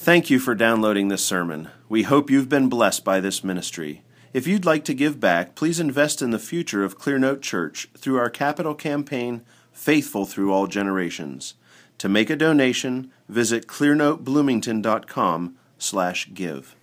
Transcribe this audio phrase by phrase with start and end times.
[0.00, 1.70] Thank you for downloading this sermon.
[1.88, 4.02] We hope you've been blessed by this ministry.
[4.32, 8.16] If you'd like to give back, please invest in the future of Clearnote Church through
[8.16, 9.42] our capital campaign,
[9.72, 11.54] Faithful Through All Generations.
[11.98, 16.76] To make a donation, visit clearnotebloomington.com slash give.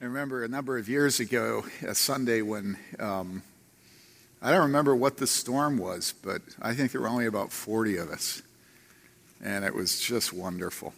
[0.00, 3.42] I remember a number of years ago, a Sunday when um,
[4.40, 7.96] I don't remember what the storm was, but I think there were only about 40
[7.96, 8.40] of us.
[9.42, 10.94] And it was just wonderful.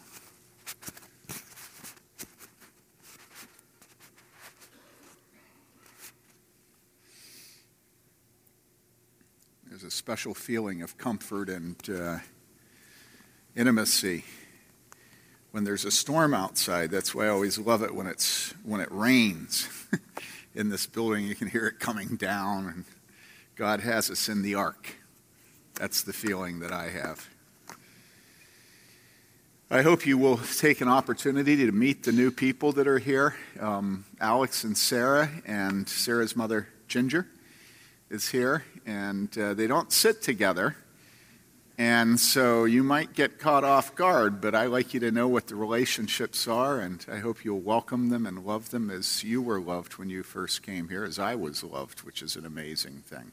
[9.69, 12.19] There's a special feeling of comfort and uh,
[13.57, 14.25] intimacy
[15.53, 16.91] when there's a storm outside.
[16.91, 19.69] That's why I always love it when it's when it rains.
[20.55, 22.85] in this building, you can hear it coming down, and
[23.57, 24.97] God has us in the ark.
[25.75, 27.29] That's the feeling that I have.
[29.73, 33.37] I hope you will take an opportunity to meet the new people that are here.
[33.61, 37.29] Um, Alex and Sarah, and Sarah's mother, Ginger,
[38.11, 40.75] is here, and uh, they don't sit together.
[41.79, 45.47] And so you might get caught off guard, but I like you to know what
[45.47, 49.61] the relationships are, and I hope you'll welcome them and love them as you were
[49.61, 53.31] loved when you first came here, as I was loved, which is an amazing thing.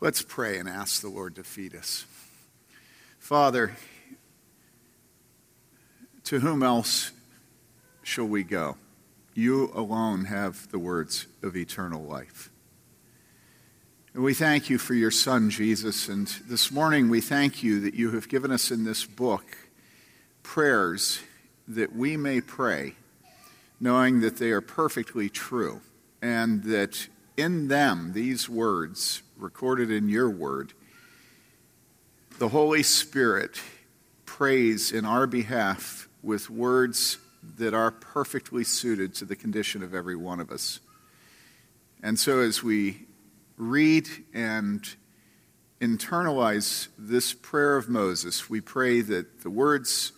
[0.00, 2.06] Let's pray and ask the Lord to feed us.
[3.18, 3.72] Father,
[6.24, 7.12] to whom else
[8.02, 8.76] shall we go?
[9.34, 12.50] You alone have the words of eternal life.
[14.14, 16.08] And we thank you for your Son, Jesus.
[16.08, 19.44] And this morning we thank you that you have given us in this book
[20.42, 21.20] prayers
[21.66, 22.94] that we may pray,
[23.80, 25.80] knowing that they are perfectly true,
[26.22, 30.72] and that in them, these words recorded in your word,
[32.38, 33.60] the Holy Spirit
[34.26, 37.18] prays in our behalf with words
[37.58, 40.80] that are perfectly suited to the condition of every one of us.
[42.02, 43.06] And so, as we
[43.56, 44.88] read and
[45.80, 50.12] internalize this prayer of Moses, we pray that the words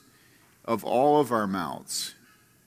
[0.64, 2.14] of all of our mouths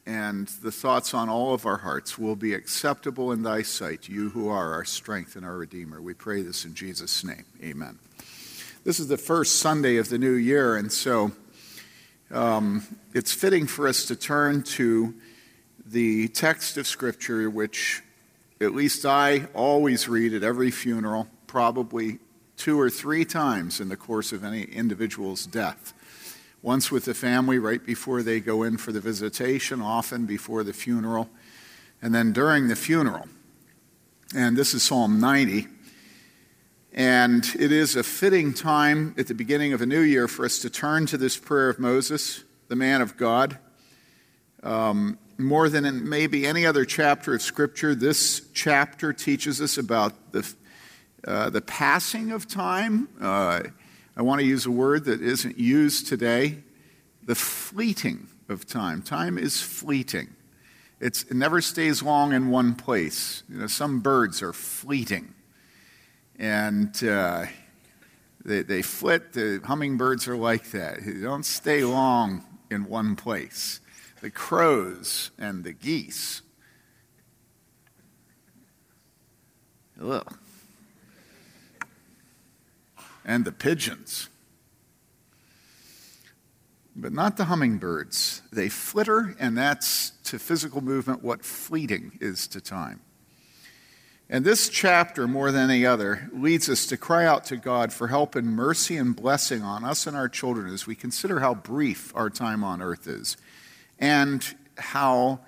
[0.05, 4.29] and the thoughts on all of our hearts will be acceptable in thy sight, you
[4.29, 6.01] who are our strength and our Redeemer.
[6.01, 7.45] We pray this in Jesus' name.
[7.63, 7.99] Amen.
[8.83, 11.31] This is the first Sunday of the new year, and so
[12.31, 15.15] um, it's fitting for us to turn to
[15.85, 18.03] the text of Scripture, which
[18.61, 22.19] at least I always read at every funeral, probably
[22.55, 25.93] two or three times in the course of any individual's death.
[26.61, 30.73] Once with the family right before they go in for the visitation, often before the
[30.73, 31.29] funeral,
[32.01, 33.27] and then during the funeral.
[34.35, 35.67] And this is Psalm 90.
[36.91, 40.59] And it is a fitting time at the beginning of a new year for us
[40.59, 43.59] to turn to this prayer of Moses, the man of God.
[44.63, 50.31] Um, more than in maybe any other chapter of Scripture, this chapter teaches us about
[50.31, 50.51] the,
[51.25, 53.07] uh, the passing of time.
[53.21, 53.61] Uh,
[54.17, 56.57] I want to use a word that isn't used today
[57.23, 59.03] the fleeting of time.
[59.03, 60.29] Time is fleeting.
[60.99, 63.43] It's, it never stays long in one place.
[63.47, 65.35] You know, some birds are fleeting
[66.39, 67.45] and uh,
[68.43, 69.33] they, they flit.
[69.33, 71.05] The hummingbirds are like that.
[71.05, 73.81] They don't stay long in one place.
[74.21, 76.41] The crows and the geese.
[80.01, 80.37] Ugh.
[83.25, 84.29] And the pigeons.
[86.95, 88.41] But not the hummingbirds.
[88.51, 93.01] They flitter, and that's to physical movement what fleeting is to time.
[94.31, 98.09] And this chapter, more than any other, leads us to cry out to God for
[98.09, 102.15] help and mercy and blessing on us and our children as we consider how brief
[102.15, 103.37] our time on earth is
[103.97, 105.39] and how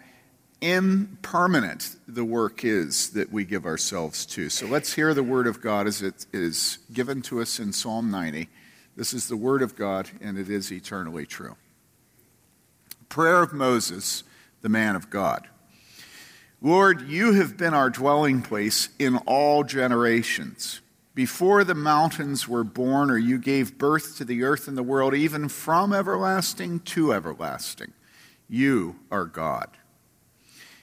[0.62, 4.50] impermanent the work is that we give ourselves to.
[4.50, 8.10] So let's hear the word of God as it is given to us in Psalm
[8.10, 8.50] 90.
[8.96, 11.56] This is the word of God, and it is eternally true.
[13.10, 14.24] Prayer of Moses,
[14.62, 15.48] the man of God.
[16.62, 20.82] Lord, you have been our dwelling place in all generations.
[21.16, 25.16] Before the mountains were born, or you gave birth to the earth and the world,
[25.16, 27.94] even from everlasting to everlasting,
[28.48, 29.70] you are God.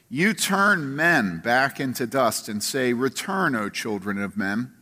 [0.09, 4.73] You turn men back into dust and say, Return, O children of men.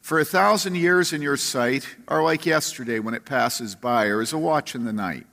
[0.00, 4.20] For a thousand years in your sight are like yesterday when it passes by, or
[4.20, 5.26] as a watch in the night.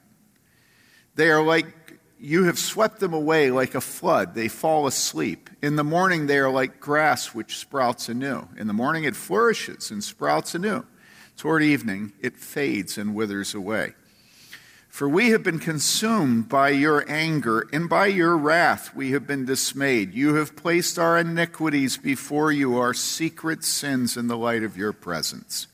[1.16, 1.85] They are like
[2.20, 4.36] you have swept them away like a flood.
[4.36, 5.50] They fall asleep.
[5.62, 8.48] In the morning, they are like grass which sprouts anew.
[8.58, 10.86] In the morning, it flourishes and sprouts anew.
[11.38, 13.94] Toward evening, it fades and withers away.
[14.88, 19.44] For we have been consumed by your anger, and by your wrath we have been
[19.44, 20.14] dismayed.
[20.14, 24.94] You have placed our iniquities before you, our secret sins in the light of your
[24.94, 25.68] presence.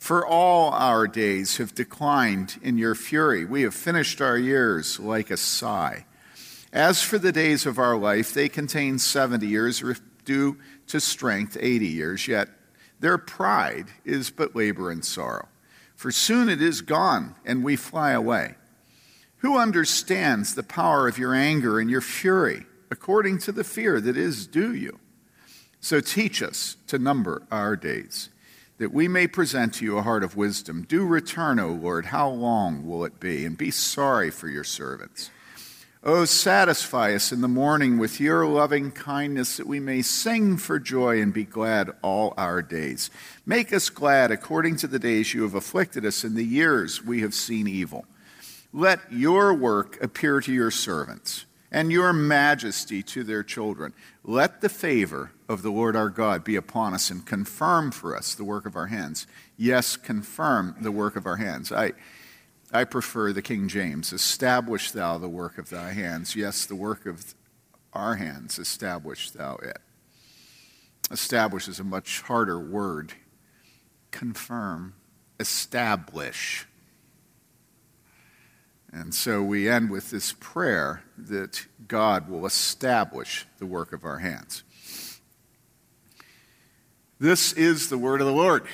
[0.00, 3.44] For all our days have declined in your fury.
[3.44, 6.06] We have finished our years like a sigh.
[6.72, 9.80] As for the days of our life, they contain 70 years,
[10.24, 10.56] due
[10.88, 12.48] to strength 80 years, yet
[12.98, 15.46] their pride is but labor and sorrow
[16.00, 18.54] for soon it is gone and we fly away.
[19.40, 24.16] Who understands the power of your anger and your fury according to the fear that
[24.16, 24.98] is due you?
[25.78, 28.30] So teach us to number our days,
[28.80, 30.86] that we may present to you a heart of wisdom.
[30.88, 32.06] Do return, O Lord.
[32.06, 33.44] How long will it be?
[33.44, 35.30] And be sorry for your servants.
[36.02, 40.78] O satisfy us in the morning with your loving kindness that we may sing for
[40.78, 43.10] joy and be glad all our days.
[43.44, 47.20] Make us glad according to the days you have afflicted us in the years we
[47.20, 48.06] have seen evil.
[48.72, 53.92] Let your work appear to your servants and your majesty to their children.
[54.24, 58.34] Let the favor of the Lord our God be upon us and confirm for us
[58.34, 59.26] the work of our hands.
[59.56, 61.70] Yes, confirm the work of our hands.
[61.72, 61.92] I
[62.72, 64.12] I prefer the King James.
[64.12, 66.36] Establish thou the work of thy hands.
[66.36, 67.34] Yes, the work of
[67.92, 69.78] our hands, establish thou it.
[71.10, 73.14] Establish is a much harder word.
[74.12, 74.94] Confirm,
[75.40, 76.66] establish.
[78.92, 84.18] And so we end with this prayer that God will establish the work of our
[84.18, 84.64] hands.
[87.20, 88.64] This is the word of the Lord.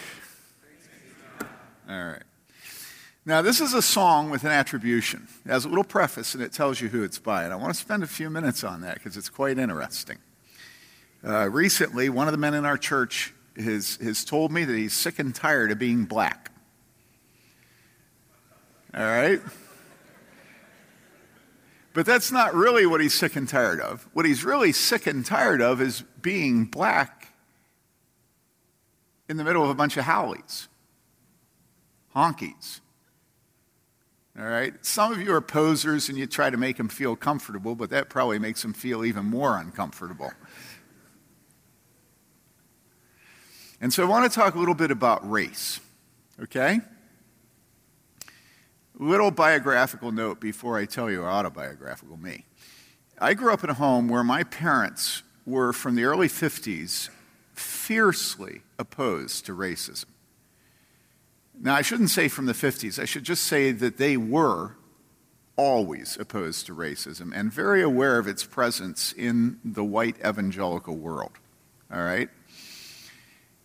[1.89, 2.23] All right.
[3.27, 5.27] Now, this is a song with an attribution.
[5.45, 7.43] It has a little preface and it tells you who it's by.
[7.43, 10.19] And I want to spend a few minutes on that because it's quite interesting.
[11.27, 14.93] Uh, recently, one of the men in our church has, has told me that he's
[14.93, 16.53] sick and tired of being black.
[18.95, 19.41] All right?
[21.97, 24.07] But that's not really what he's sick and tired of.
[24.13, 27.33] What he's really sick and tired of is being black
[29.29, 30.69] in the middle of a bunch of haoles,
[32.15, 32.81] honkies
[34.39, 34.75] all right?
[34.85, 38.11] Some of you are posers and you try to make them feel comfortable, but that
[38.11, 40.31] probably makes them feel even more uncomfortable.
[43.81, 45.81] And so I want to talk a little bit about race,
[46.43, 46.81] okay?
[48.99, 52.47] Little biographical note before I tell you autobiographical me.
[53.19, 57.11] I grew up in a home where my parents were, from the early 50s,
[57.53, 60.07] fiercely opposed to racism.
[61.59, 64.77] Now, I shouldn't say from the 50s, I should just say that they were
[65.57, 71.33] always opposed to racism and very aware of its presence in the white evangelical world.
[71.91, 72.29] All right?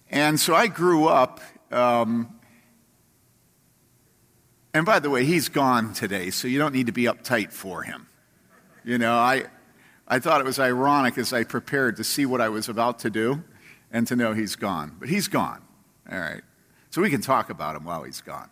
[0.09, 1.39] And so I grew up,
[1.71, 2.39] um,
[4.73, 7.83] and by the way, he's gone today, so you don't need to be uptight for
[7.83, 8.07] him.
[8.83, 9.45] You know, I,
[10.07, 13.09] I thought it was ironic as I prepared to see what I was about to
[13.09, 13.43] do
[13.91, 14.95] and to know he's gone.
[14.99, 15.61] But he's gone.
[16.11, 16.41] All right.
[16.89, 18.49] So we can talk about him while he's gone.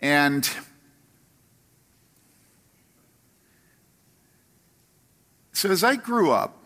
[0.00, 0.48] And
[5.52, 6.61] so as I grew up,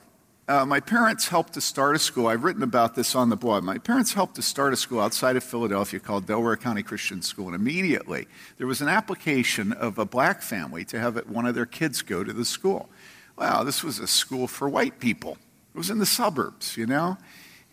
[0.49, 2.29] uh, my parents helped to start a school.
[2.29, 3.65] I've written about this on the blog.
[3.65, 7.47] My parents helped to start a school outside of Philadelphia called Delaware County Christian School.
[7.47, 11.67] And immediately, there was an application of a black family to have one of their
[11.67, 12.88] kids go to the school.
[13.37, 15.37] Well, this was a school for white people.
[15.75, 17.19] It was in the suburbs, you know?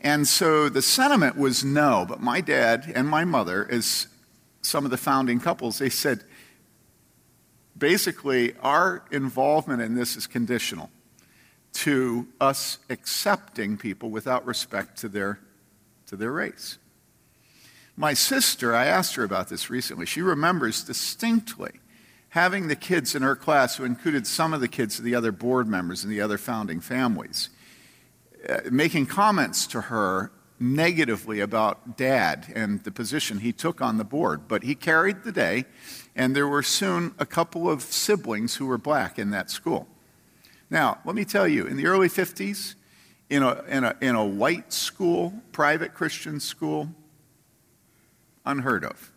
[0.02, 4.08] And so the sentiment was no, but my dad and my mother, as
[4.62, 6.24] some of the founding couples, they said
[7.78, 10.90] basically our involvement in this is conditional
[11.74, 15.40] to us accepting people without respect to their,
[16.08, 16.78] to their race.
[17.96, 20.06] My sister, I asked her about this recently.
[20.06, 21.80] She remembers distinctly
[22.30, 25.32] having the kids in her class, who included some of the kids of the other
[25.32, 27.50] board members and the other founding families,
[28.50, 34.04] uh, making comments to her negatively about dad and the position he took on the
[34.04, 34.48] board.
[34.48, 35.66] But he carried the day,
[36.16, 39.88] and there were soon a couple of siblings who were black in that school.
[40.74, 42.74] Now, let me tell you, in the early 50s,
[43.30, 46.90] in a, in a, in a white school, private Christian school,
[48.44, 49.12] unheard of.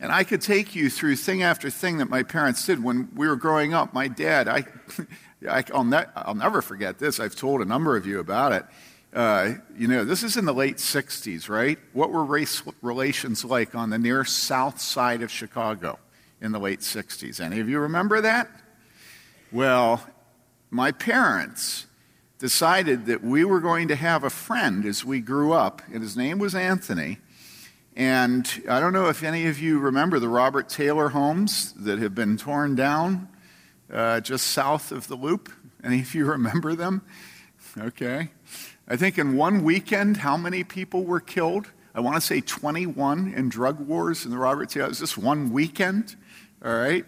[0.00, 3.28] And I could take you through thing after thing that my parents did when we
[3.28, 3.92] were growing up.
[3.92, 4.64] My dad, I,
[5.46, 7.20] I, will ne- I'll never forget this.
[7.20, 8.64] I've told a number of you about it.
[9.12, 11.78] Uh, you know, this is in the late 60s, right?
[11.92, 15.98] What were race relations like on the near south side of Chicago
[16.40, 17.42] in the late 60s?
[17.42, 18.48] Any of you remember that?
[19.52, 20.06] Well,
[20.70, 21.86] my parents
[22.38, 26.16] decided that we were going to have a friend as we grew up, and his
[26.16, 27.18] name was Anthony.
[27.96, 32.14] And I don't know if any of you remember the Robert Taylor homes that have
[32.14, 33.28] been torn down
[33.92, 35.50] uh, just south of the loop.
[35.84, 37.02] Any of you remember them?
[37.76, 38.28] Okay.
[38.86, 41.66] I think in one weekend, how many people were killed?
[41.92, 44.86] I want to say 21 in drug wars in the Robert Taylor.
[44.86, 46.14] It was just one weekend.
[46.64, 47.04] All right.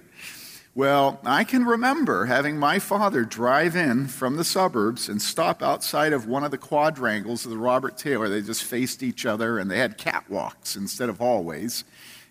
[0.75, 6.15] Well, I can remember having my father drive in from the suburbs and stop outside
[6.15, 8.31] of one of the quadrangles of the Robert Taylor.
[8.31, 11.85] They just faced each other and they had catwalks instead of hallways.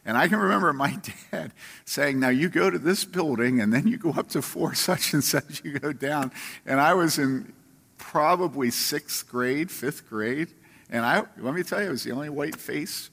[0.03, 0.99] And I can remember my
[1.31, 1.53] dad
[1.85, 5.13] saying, Now you go to this building and then you go up to four such
[5.13, 6.31] and such, you go down.
[6.65, 7.53] And I was in
[7.99, 10.47] probably sixth grade, fifth grade.
[10.89, 13.11] And I, let me tell you, I was the only white face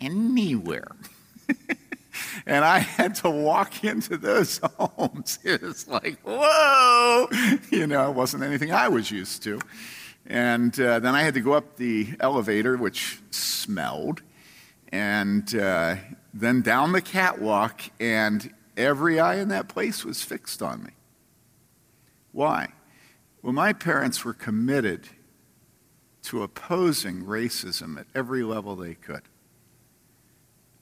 [0.00, 0.96] anywhere.
[2.46, 5.38] and I had to walk into those homes.
[5.44, 7.28] It was like, whoa!
[7.70, 9.60] You know, it wasn't anything I was used to.
[10.26, 14.22] And uh, then I had to go up the elevator, which smelled,
[14.92, 15.96] and uh,
[16.32, 20.90] then down the catwalk, and every eye in that place was fixed on me.
[22.32, 22.68] Why?
[23.42, 25.08] Well, my parents were committed
[26.22, 29.22] to opposing racism at every level they could.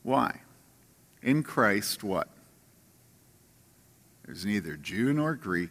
[0.02, 0.40] Why?
[1.22, 2.28] In Christ, what?
[4.24, 5.70] There's neither Jew nor Greek,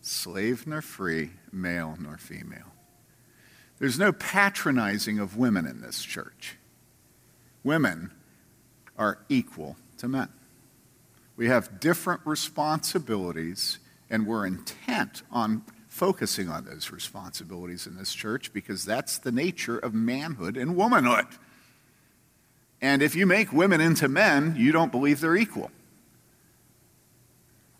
[0.00, 2.72] slave nor free, male nor female.
[3.78, 6.56] There's no patronizing of women in this church.
[7.62, 8.10] Women
[8.96, 10.28] are equal to men.
[11.36, 13.78] We have different responsibilities,
[14.10, 19.78] and we're intent on focusing on those responsibilities in this church because that's the nature
[19.78, 21.26] of manhood and womanhood.
[22.80, 25.70] And if you make women into men, you don't believe they're equal.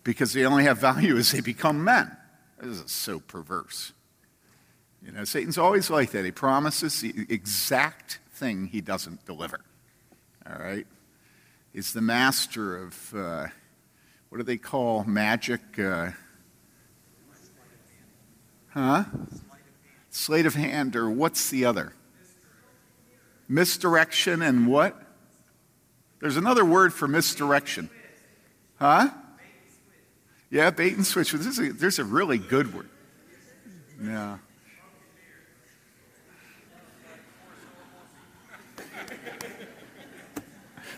[0.02, 2.16] Because they only have value as they become men.
[2.60, 3.92] This is so perverse.
[5.04, 6.24] You know, Satan's always like that.
[6.24, 9.60] He promises the exact thing he doesn't deliver.
[10.48, 10.86] All right?
[11.72, 13.46] He's the master of, uh,
[14.28, 15.60] what do they call magic?
[15.78, 16.10] Uh,
[18.70, 19.04] huh?
[20.10, 21.92] Sleight of hand, or what's the other?
[23.48, 25.00] Misdirection and what?
[26.20, 27.88] There's another word for misdirection.
[28.78, 29.10] Huh?
[30.50, 31.32] Yeah, bait and switch.
[31.32, 32.88] There's a, there's a really good word.
[34.02, 34.38] Yeah.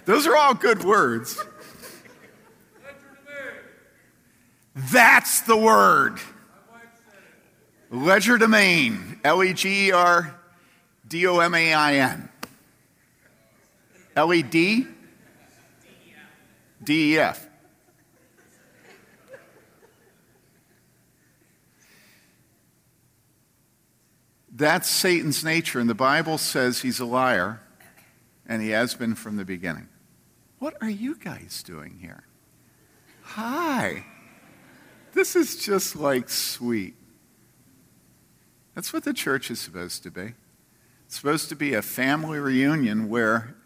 [0.07, 1.43] Those are all good words.
[4.75, 6.19] That's the word.
[7.93, 9.19] Legerdemain.
[9.25, 10.41] L E G E R
[11.07, 12.30] D O M A I N.
[14.17, 14.87] LED?
[16.83, 17.49] DEF.
[24.53, 27.61] That's Satan's nature, and the Bible says he's a liar,
[28.47, 29.89] and he has been from the beginning.
[30.59, 32.25] What are you guys doing here?
[33.23, 34.05] Hi.
[35.13, 36.95] This is just like sweet.
[38.75, 40.35] That's what the church is supposed to be.
[41.07, 43.57] It's supposed to be a family reunion where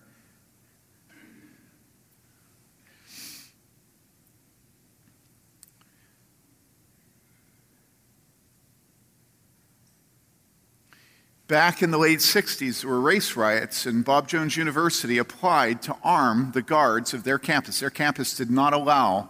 [11.46, 15.96] Back in the late 60s, there were race riots, and Bob Jones University applied to
[16.02, 17.80] arm the guards of their campus.
[17.80, 19.28] Their campus did not allow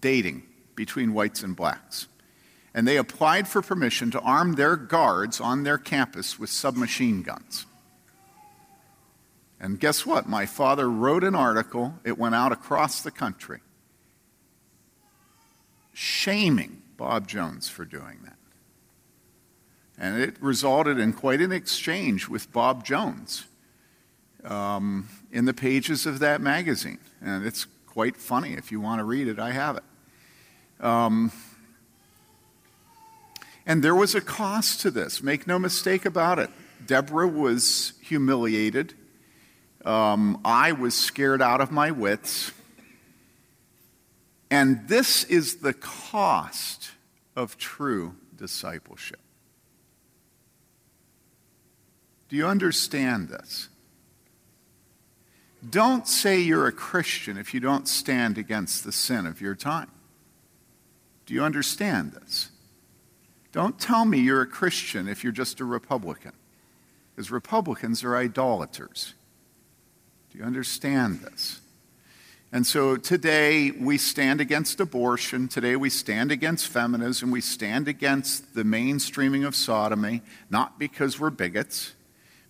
[0.00, 0.44] dating
[0.74, 2.08] between whites and blacks.
[2.72, 7.66] And they applied for permission to arm their guards on their campus with submachine guns.
[9.60, 10.26] And guess what?
[10.26, 13.60] My father wrote an article, it went out across the country,
[15.92, 18.38] shaming Bob Jones for doing that.
[20.02, 23.44] And it resulted in quite an exchange with Bob Jones
[24.42, 26.98] um, in the pages of that magazine.
[27.24, 28.54] And it's quite funny.
[28.54, 30.84] If you want to read it, I have it.
[30.84, 31.30] Um,
[33.64, 36.50] and there was a cost to this, make no mistake about it.
[36.84, 38.94] Deborah was humiliated.
[39.84, 42.50] Um, I was scared out of my wits.
[44.50, 46.90] And this is the cost
[47.36, 49.21] of true discipleship.
[52.32, 53.68] Do you understand this?
[55.68, 59.90] Don't say you're a Christian if you don't stand against the sin of your time.
[61.26, 62.48] Do you understand this?
[63.52, 66.32] Don't tell me you're a Christian if you're just a Republican,
[67.10, 69.12] because Republicans are idolaters.
[70.30, 71.60] Do you understand this?
[72.50, 75.48] And so today we stand against abortion.
[75.48, 77.30] Today we stand against feminism.
[77.30, 81.92] We stand against the mainstreaming of sodomy, not because we're bigots,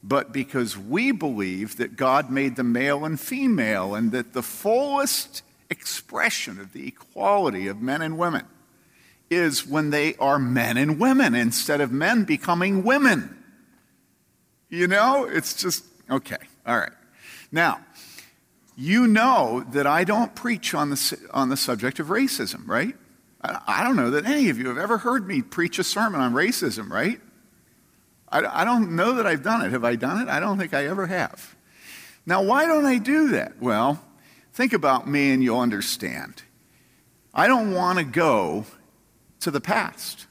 [0.02, 5.42] but because we believe that God made the male and female and that the fullest
[5.71, 8.44] expression of the equality of men and women
[9.30, 13.42] is when they are men and women instead of men becoming women.
[14.68, 16.92] You know, it's just, okay, all right.
[17.50, 17.80] Now,
[18.76, 22.94] you know that I don't preach on the, on the subject of racism, right?
[23.42, 26.32] I, don't know that any of you have ever heard me preach a sermon on
[26.32, 27.21] racism, right?
[28.33, 29.71] I, I don't know that I've done it.
[29.71, 30.29] Have I done it?
[30.29, 31.55] I don't think I ever have.
[32.25, 33.61] Now, why don't I do that?
[33.61, 34.03] Well,
[34.53, 36.43] think about me and you'll understand.
[37.35, 38.67] I don't want to go
[39.41, 40.27] to the past.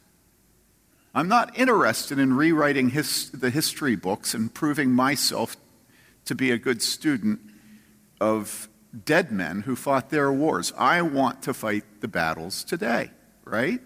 [1.14, 5.58] I'm not interested in rewriting his, the history books and proving myself
[6.26, 7.40] to be a good student
[8.22, 8.70] of
[9.06, 10.72] dead men who fought their wars.
[10.78, 13.12] I want to fight the battles today,
[13.44, 13.82] right?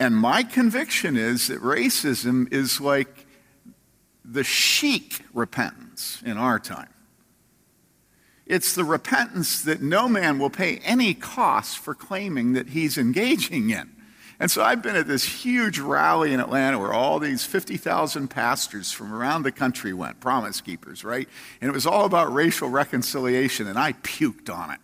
[0.00, 3.26] And my conviction is that racism is like
[4.24, 6.88] the chic repentance in our time.
[8.46, 13.68] It's the repentance that no man will pay any cost for claiming that he's engaging
[13.68, 13.90] in.
[14.40, 18.90] And so I've been at this huge rally in Atlanta where all these 50,000 pastors
[18.90, 21.28] from around the country went, promise keepers, right?
[21.60, 24.80] And it was all about racial reconciliation, and I puked on it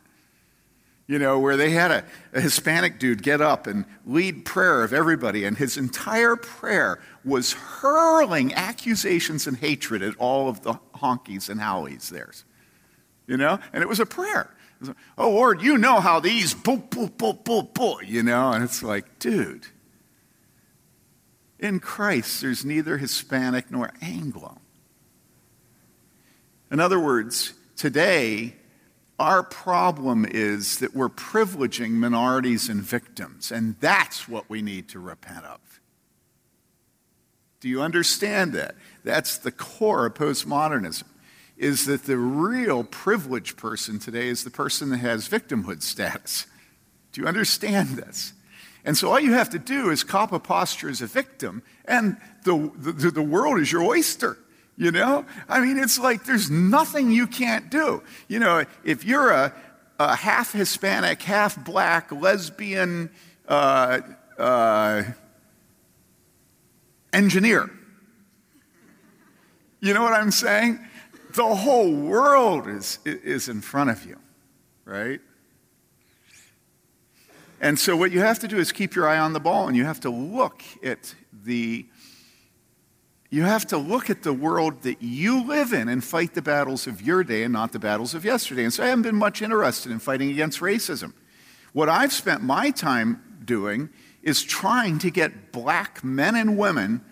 [1.07, 4.93] you know, where they had a, a, Hispanic dude get up and lead prayer of
[4.93, 11.49] everybody, and his entire prayer was hurling accusations and hatred at all of the honkies
[11.49, 12.33] and howies there.
[13.27, 14.53] You know, and it was a prayer.
[14.81, 18.65] Was, oh, Lord, you know how these, boo, boo, boo, boo, boo, you know, and
[18.65, 19.67] it's like, dude,
[21.59, 24.59] in Christ, there's neither Hispanic nor Anglo.
[26.71, 28.57] In other words, today,
[29.19, 34.99] our problem is that we're privileging minorities and victims, and that's what we need to
[34.99, 35.59] repent of.
[37.61, 38.75] Do you understand that?
[39.05, 41.05] That's the core of postmodernism.
[41.57, 46.47] Is that the real privileged person today is the person that has victimhood status.
[47.13, 48.35] Do you understand this?
[48.85, 52.19] And so all you have to do is cop a posture as a victim, and
[52.45, 54.37] the, the, the world is your oyster.
[54.77, 55.25] You know?
[55.49, 58.03] I mean, it's like there's nothing you can't do.
[58.29, 59.55] You know, if you're a,
[59.99, 63.11] a half Hispanic, half black, lesbian
[63.49, 64.01] uh,
[64.39, 65.03] uh,
[67.13, 67.71] engineer,
[69.81, 70.81] you know what I'm saying?
[71.35, 74.19] The whole world is, is in front of you,
[74.85, 75.21] right?
[77.61, 79.77] And so, what you have to do is keep your eye on the ball and
[79.77, 81.87] you have to look at the
[83.31, 86.87] you have to look at the world that you live in and fight the battles
[86.87, 88.65] of your day and not the battles of yesterday.
[88.65, 91.13] And so I haven't been much interested in fighting against racism.
[91.73, 93.91] What I've spent my time doing
[94.23, 97.05] is trying to get black men and women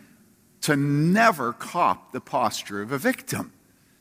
[0.63, 3.53] to never cop the posture of a victim.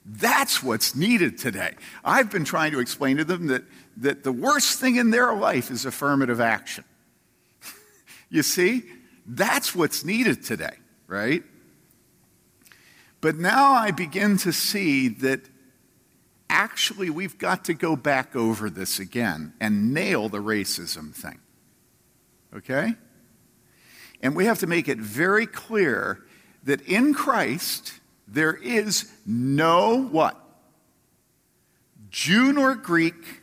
[0.05, 1.75] That's what's needed today.
[2.03, 3.63] I've been trying to explain to them that,
[3.97, 6.83] that the worst thing in their life is affirmative action.
[8.29, 8.83] you see,
[9.25, 10.75] that's what's needed today,
[11.07, 11.43] right?
[13.23, 15.39] But now I begin to see that
[16.49, 21.39] actually we've got to go back over this again and nail the racism thing.
[22.53, 22.95] Okay?
[24.21, 26.25] And we have to make it very clear
[26.65, 27.93] that in Christ
[28.27, 30.37] there is no what?
[32.09, 33.41] Jew nor Greek,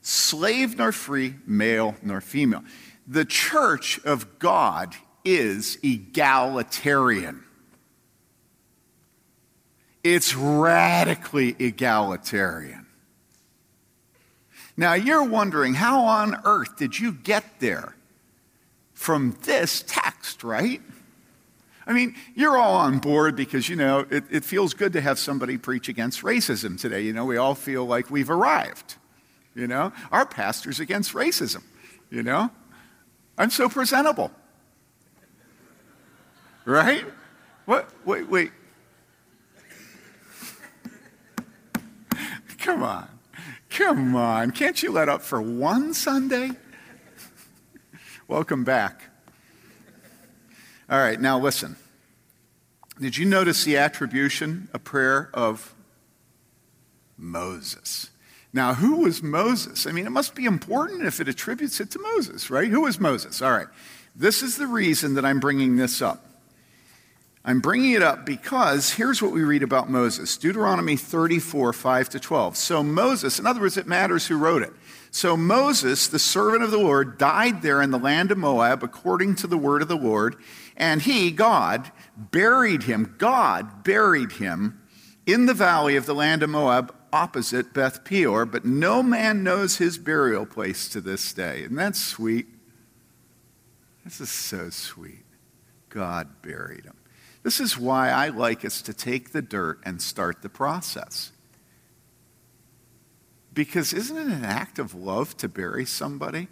[0.00, 2.62] slave nor free, male nor female.
[3.08, 7.42] The church of God is egalitarian.
[10.04, 12.86] It's radically egalitarian.
[14.76, 17.94] Now you're wondering, how on earth did you get there
[18.94, 20.80] from this text, right?
[21.86, 25.18] I mean, you're all on board because, you know, it, it, feels good to have
[25.18, 27.00] somebody preach against racism today.
[27.02, 28.94] You know, we all feel like we've arrived.
[29.54, 31.62] You know, our pastor's against racism.
[32.10, 32.50] You know,
[33.36, 34.30] I'm so presentable.
[36.64, 37.04] Right?
[37.64, 37.90] What?
[38.06, 38.52] Wait, wait.
[42.62, 43.08] Come on.
[43.70, 44.52] Come on.
[44.52, 46.52] Can't you let up for one Sunday?
[48.28, 49.02] Welcome back.
[50.88, 51.74] All right, now listen.
[53.00, 55.74] Did you notice the attribution, a prayer of
[57.18, 58.10] Moses?
[58.52, 59.84] Now, who was Moses?
[59.88, 62.68] I mean, it must be important if it attributes it to Moses, right?
[62.68, 63.42] Who was Moses?
[63.42, 63.66] All right.
[64.14, 66.24] This is the reason that I'm bringing this up.
[67.44, 72.20] I'm bringing it up because here's what we read about Moses Deuteronomy 34, 5 to
[72.20, 72.56] 12.
[72.56, 74.72] So, Moses, in other words, it matters who wrote it.
[75.10, 79.34] So, Moses, the servant of the Lord, died there in the land of Moab according
[79.36, 80.36] to the word of the Lord,
[80.76, 84.80] And he, God, buried him, God buried him
[85.26, 89.76] in the valley of the land of Moab opposite Beth Peor, but no man knows
[89.76, 91.64] his burial place to this day.
[91.64, 92.46] And that's sweet.
[94.04, 95.24] This is so sweet.
[95.88, 97.01] God buried him.
[97.42, 101.32] This is why I like us to take the dirt and start the process.
[103.52, 106.48] Because isn't it an act of love to bury somebody?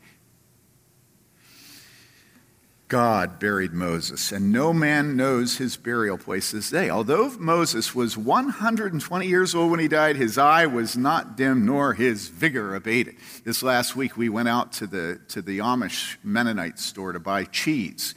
[2.90, 6.90] God buried Moses, and no man knows his burial place this day.
[6.90, 11.94] Although Moses was 120 years old when he died, his eye was not dim, nor
[11.94, 13.14] his vigor abated.
[13.44, 17.44] This last week, we went out to the, to the Amish Mennonite store to buy
[17.44, 18.16] cheese.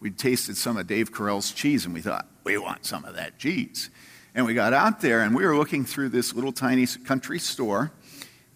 [0.00, 3.38] We tasted some of Dave Carell's cheese, and we thought, we want some of that
[3.38, 3.90] cheese.
[4.34, 7.92] And we got out there, and we were looking through this little tiny country store,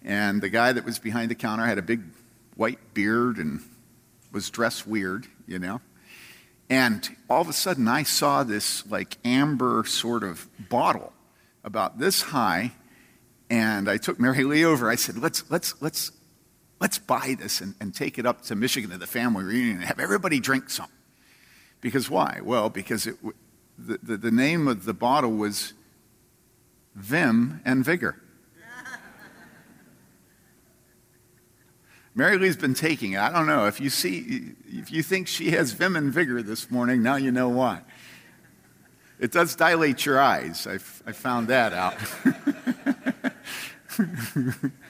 [0.05, 2.03] and the guy that was behind the counter had a big
[2.57, 3.61] white beard and
[4.33, 5.81] was dressed weird, you know.
[6.68, 11.12] And all of a sudden, I saw this like amber sort of bottle
[11.64, 12.72] about this high,
[13.48, 14.90] and I took Mary Lee over.
[14.90, 16.12] I said, "Let's let's let's
[16.81, 19.85] let's buy this and, and take it up to Michigan to the family reunion and
[19.87, 20.88] have everybody drink some."
[21.80, 22.40] Because why?
[22.42, 23.16] Well, because it,
[23.78, 25.74] the, the, the name of the bottle was
[26.94, 28.20] Vim and Vigor.
[32.18, 33.20] Mary Lee's been taking it.
[33.20, 33.66] I don't know.
[33.66, 37.30] If you see, if you think she has vim and vigor this morning, now you
[37.30, 37.82] know why.
[39.20, 40.66] It does dilate your eyes.
[40.66, 41.94] I, I found that out.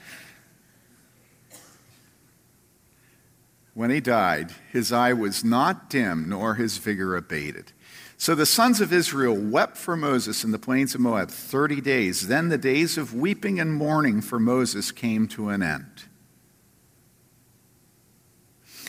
[3.78, 7.70] when he died, his eye was not dim, nor his vigor abated.
[8.16, 12.26] So the sons of Israel wept for Moses in the plains of Moab 30 days.
[12.26, 16.06] Then the days of weeping and mourning for Moses came to an end.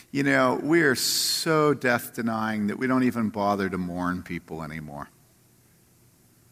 [0.10, 4.64] You know, we are so death denying that we don't even bother to mourn people
[4.64, 5.12] anymore.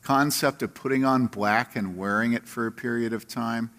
[0.03, 3.71] Concept of putting on black and wearing it for a period of time.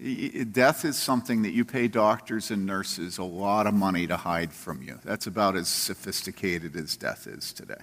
[0.00, 4.52] Death is something that you pay doctors and nurses a lot of money to hide
[4.52, 5.00] from you.
[5.04, 7.82] That's about as sophisticated as death is today.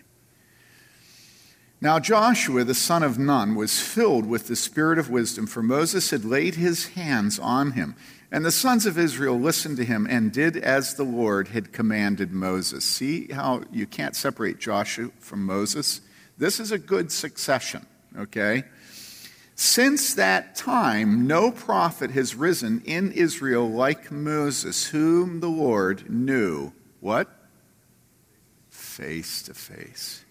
[1.82, 6.10] Now, Joshua, the son of Nun, was filled with the spirit of wisdom, for Moses
[6.10, 7.96] had laid his hands on him.
[8.32, 12.32] And the sons of Israel listened to him and did as the Lord had commanded
[12.32, 12.86] Moses.
[12.86, 16.00] See how you can't separate Joshua from Moses?
[16.38, 17.86] This is a good succession,
[18.18, 18.64] okay?
[19.56, 26.74] Since that time, no prophet has risen in Israel like Moses, whom the Lord knew.
[27.00, 27.30] What?
[28.70, 30.26] Face to face.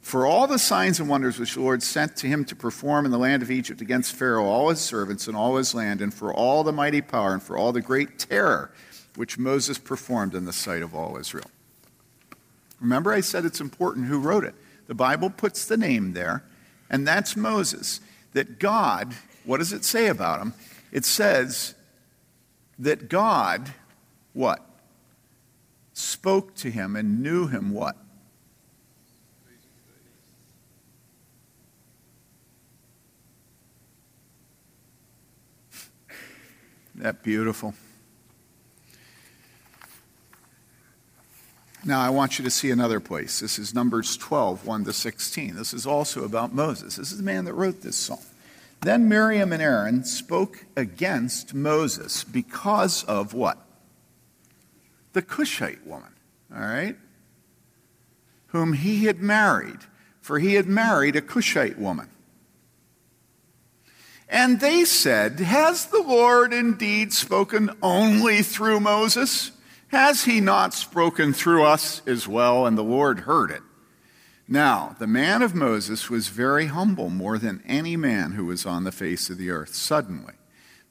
[0.00, 3.12] For all the signs and wonders which the Lord sent to him to perform in
[3.12, 6.32] the land of Egypt against Pharaoh, all his servants, and all his land, and for
[6.32, 8.72] all the mighty power, and for all the great terror
[9.16, 11.50] which Moses performed in the sight of all Israel.
[12.80, 14.54] Remember, I said it's important who wrote it.
[14.86, 16.42] The Bible puts the name there,
[16.90, 18.00] and that's Moses.
[18.32, 19.14] That God,
[19.44, 20.54] what does it say about him?
[20.90, 21.74] It says
[22.78, 23.72] that God,
[24.32, 24.64] what?
[25.92, 27.96] Spoke to him and knew him what?
[37.02, 37.74] that beautiful?
[41.84, 43.40] Now, I want you to see another place.
[43.40, 45.56] This is Numbers 12, 1 to 16.
[45.56, 46.94] This is also about Moses.
[46.94, 48.20] This is the man that wrote this song.
[48.82, 53.58] Then Miriam and Aaron spoke against Moses because of what?
[55.12, 56.12] The Cushite woman,
[56.54, 56.96] all right?
[58.48, 59.80] Whom he had married,
[60.20, 62.08] for he had married a Cushite woman.
[64.28, 69.50] And they said, Has the Lord indeed spoken only through Moses?
[69.92, 72.64] Has he not spoken through us as well?
[72.64, 73.60] And the Lord heard it.
[74.48, 78.84] Now, the man of Moses was very humble, more than any man who was on
[78.84, 79.74] the face of the earth.
[79.74, 80.32] Suddenly,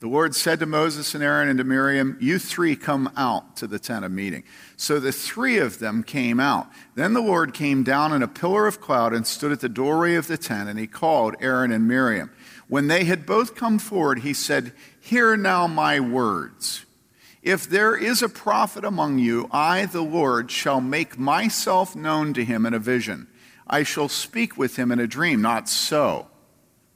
[0.02, 3.66] the Lord said to Moses and Aaron and to Miriam, You three come out to
[3.66, 4.44] the tent of meeting.
[4.78, 6.68] So the three of them came out.
[6.94, 10.14] Then the Lord came down in a pillar of cloud and stood at the doorway
[10.14, 12.32] of the tent, and he called Aaron and Miriam.
[12.68, 16.86] When they had both come forward, he said, Hear now my words.
[17.42, 22.46] If there is a prophet among you, I, the Lord, shall make myself known to
[22.46, 23.28] him in a vision.
[23.66, 25.42] I shall speak with him in a dream.
[25.42, 26.28] Not so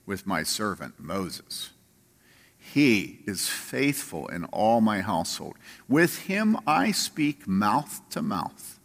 [0.06, 1.72] with my servant Moses.
[2.58, 5.56] He is faithful in all my household.
[5.88, 8.80] With him I speak mouth to mouth,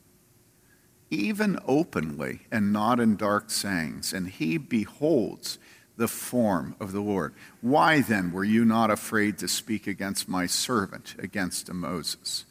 [1.11, 5.59] even openly and not in dark sayings, and he beholds
[6.01, 7.35] the form of the Lord.
[7.61, 12.47] Why then were you not afraid to speak against my servant, against Moses?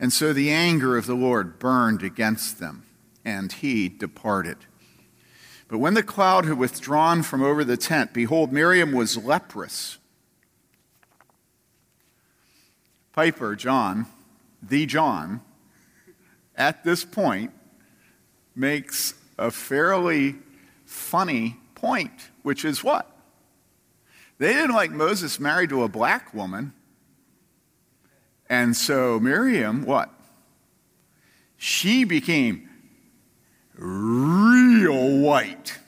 [0.00, 2.86] And so the anger of the Lord burned against them,
[3.22, 4.56] and he departed.
[5.68, 9.98] But when the cloud had withdrawn from over the tent, behold, Miriam was leprous.
[13.12, 14.06] Piper, John,
[14.62, 15.42] the John,
[16.56, 17.50] at this point
[18.54, 20.36] makes a fairly
[20.86, 23.10] funny point, which is what?
[24.38, 26.72] They didn't like Moses married to a black woman.
[28.48, 30.10] And so Miriam, what?
[31.56, 32.68] She became
[33.76, 35.78] real white.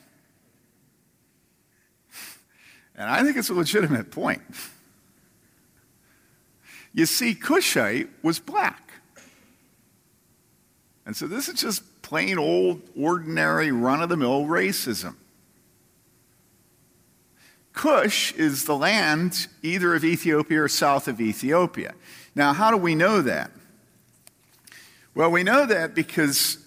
[2.95, 4.43] And I think it's a legitimate point.
[6.95, 8.93] You see, Cushite was black.
[11.05, 15.15] And so this is just plain old, ordinary, run of the mill racism.
[17.79, 21.95] Cush is the land either of Ethiopia or south of Ethiopia.
[22.35, 23.53] Now, how do we know that?
[25.15, 26.59] Well, we know that because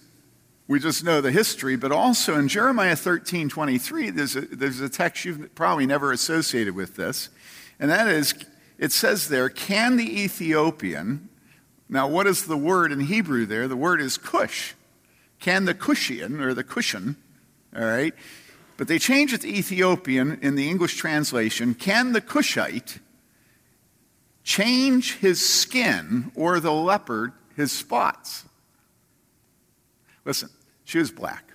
[0.68, 4.88] we just know the history, but also in Jeremiah 13 23, there's a, there's a
[4.88, 7.28] text you've probably never associated with this,
[7.78, 8.34] and that is
[8.78, 11.28] it says there, Can the Ethiopian,
[11.90, 13.68] now what is the word in Hebrew there?
[13.68, 14.72] The word is Cush.
[15.40, 17.16] Can the Cushian, or the Cushion,
[17.76, 18.14] all right,
[18.76, 21.74] but they change it to Ethiopian in the English translation.
[21.74, 22.98] Can the Cushite
[24.44, 28.44] change his skin or the leopard his spots?
[30.24, 30.50] Listen,
[30.84, 31.52] she was black.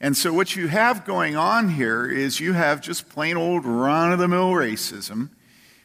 [0.00, 4.12] And so, what you have going on here is you have just plain old run
[4.12, 5.30] of the mill racism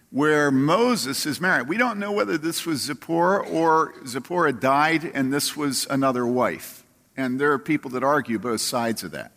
[0.09, 1.69] where Moses is married.
[1.69, 6.80] We don't know whether this was Zipporah or Zipporah died and this was another wife.
[7.17, 9.31] And there are people that argue both sides of that.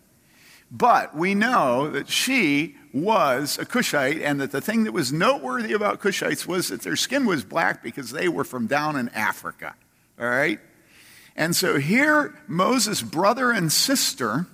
[0.70, 5.72] But we know that she was a Cushite, and that the thing that was noteworthy
[5.72, 9.74] about Cushites was that their skin was black because they were from down in Africa.
[10.18, 10.60] All right?
[11.37, 14.46] And so here, Moses' brother and sister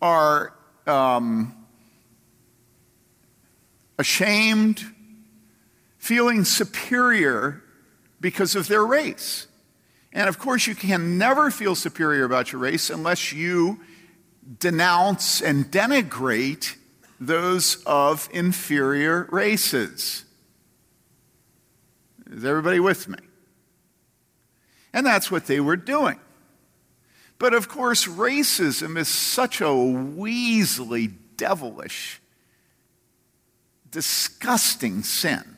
[0.00, 0.54] are
[0.86, 1.54] um,
[3.98, 4.84] ashamed,
[5.98, 7.62] feeling superior
[8.20, 9.46] because of their race.
[10.12, 13.80] And of course, you can never feel superior about your race unless you
[14.58, 16.76] denounce and denigrate
[17.20, 20.24] those of inferior races.
[22.30, 23.18] Is everybody with me?
[24.92, 26.18] And that's what they were doing.
[27.38, 32.20] But of course, racism is such a weaselly, devilish,
[33.90, 35.56] disgusting sin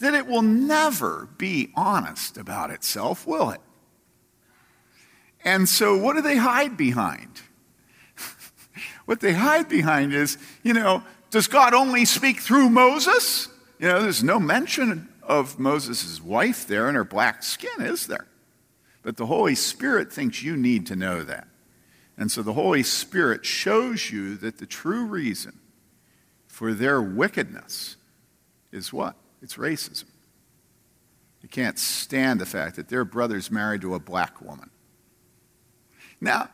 [0.00, 3.60] that it will never be honest about itself, will it?
[5.44, 7.42] And so, what do they hide behind?
[9.04, 13.48] what they hide behind is, you know, does God only speak through Moses?
[13.78, 18.26] You know, there's no mention of Moses' wife there and her black skin, is there?
[19.02, 21.48] But the Holy Spirit thinks you need to know that.
[22.16, 25.58] And so the Holy Spirit shows you that the true reason
[26.46, 27.96] for their wickedness
[28.72, 29.16] is what?
[29.42, 30.04] It's racism.
[31.42, 34.70] You can't stand the fact that their brother's married to a black woman.
[36.24, 36.48] Now,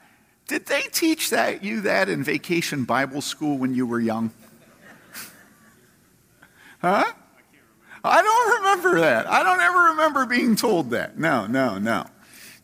[0.49, 4.33] did they teach that, you that in vacation Bible school when you were young?
[6.81, 7.05] huh?
[8.03, 9.29] I don't remember that.
[9.29, 11.19] I don't ever remember being told that.
[11.19, 12.07] No, no, no.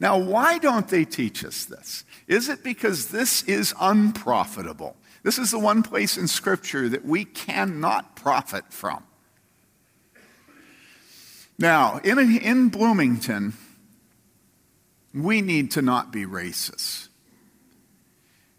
[0.01, 2.05] Now, why don't they teach us this?
[2.27, 4.97] Is it because this is unprofitable?
[5.23, 9.05] This is the one place in Scripture that we cannot profit from.
[11.57, 13.55] Now, in, in Bloomington,
[15.25, 17.09] we need to not be racist.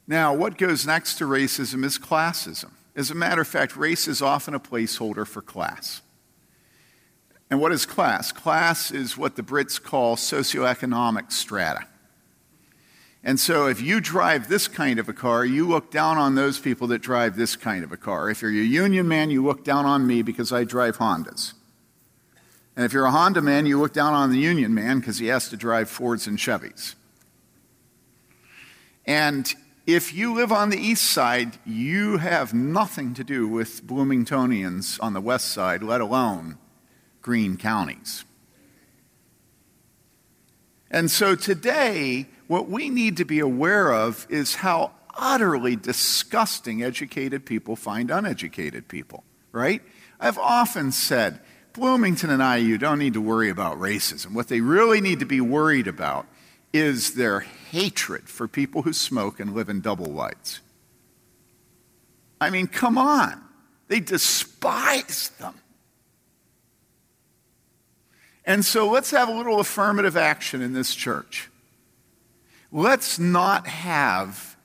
[0.07, 2.71] Now, what goes next to racism is classism.
[2.95, 6.01] As a matter of fact, race is often a placeholder for class.
[7.49, 8.31] And what is class?
[8.31, 11.85] Class is what the Brits call socioeconomic strata.
[13.23, 16.59] And so if you drive this kind of a car, you look down on those
[16.59, 18.29] people that drive this kind of a car.
[18.29, 21.53] If you're a union man, you look down on me because I drive Hondas.
[22.77, 25.25] And if you're a Honda man, you look down on the union man because he
[25.27, 26.93] has to drive Fords and Chevys.
[29.03, 29.51] And
[29.87, 35.13] if you live on the east side, you have nothing to do with Bloomingtonians on
[35.13, 36.59] the west side, let alone
[37.23, 38.25] green counties.
[40.91, 47.43] And so today, what we need to be aware of is how utterly disgusting educated
[47.43, 49.81] people find uneducated people, right?
[50.19, 51.39] I've often said,
[51.77, 54.33] Bloomington and IU don't need to worry about racism.
[54.33, 56.25] What they really need to be worried about
[56.73, 60.59] is their hatred for people who smoke and live in double wides.
[62.41, 63.41] I mean, come on.
[63.87, 65.53] They despise them.
[68.43, 71.49] And so let's have a little affirmative action in this church.
[72.71, 74.57] Let's not have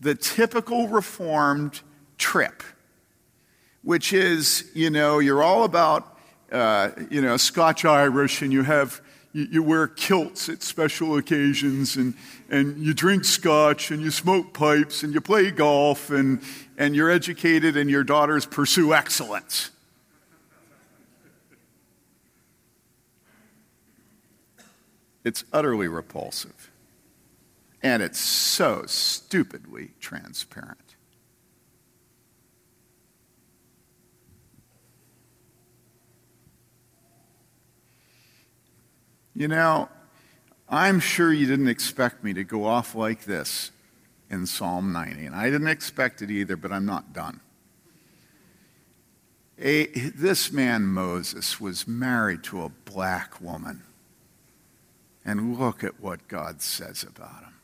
[0.00, 1.80] the typical Reformed
[2.18, 2.62] trip,
[3.82, 6.09] which is, you know, you're all about,
[6.52, 9.00] uh, you know, Scotch Irish and you have
[9.32, 12.14] you, you, wear kilts at special occasions and,
[12.48, 16.42] and you drink scotch and you smoke pipes and you play golf and,
[16.76, 19.70] and you're educated and your daughters pursue excellence.
[25.22, 26.70] It's utterly repulsive.
[27.82, 30.89] And it's so stupidly transparent.
[39.40, 39.88] You know,
[40.68, 43.70] I'm sure you didn't expect me to go off like this
[44.28, 47.40] in Psalm 90, and I didn't expect it either, but I'm not done.
[49.58, 53.82] A, this man, Moses, was married to a black woman.
[55.24, 57.54] And look at what God says about him.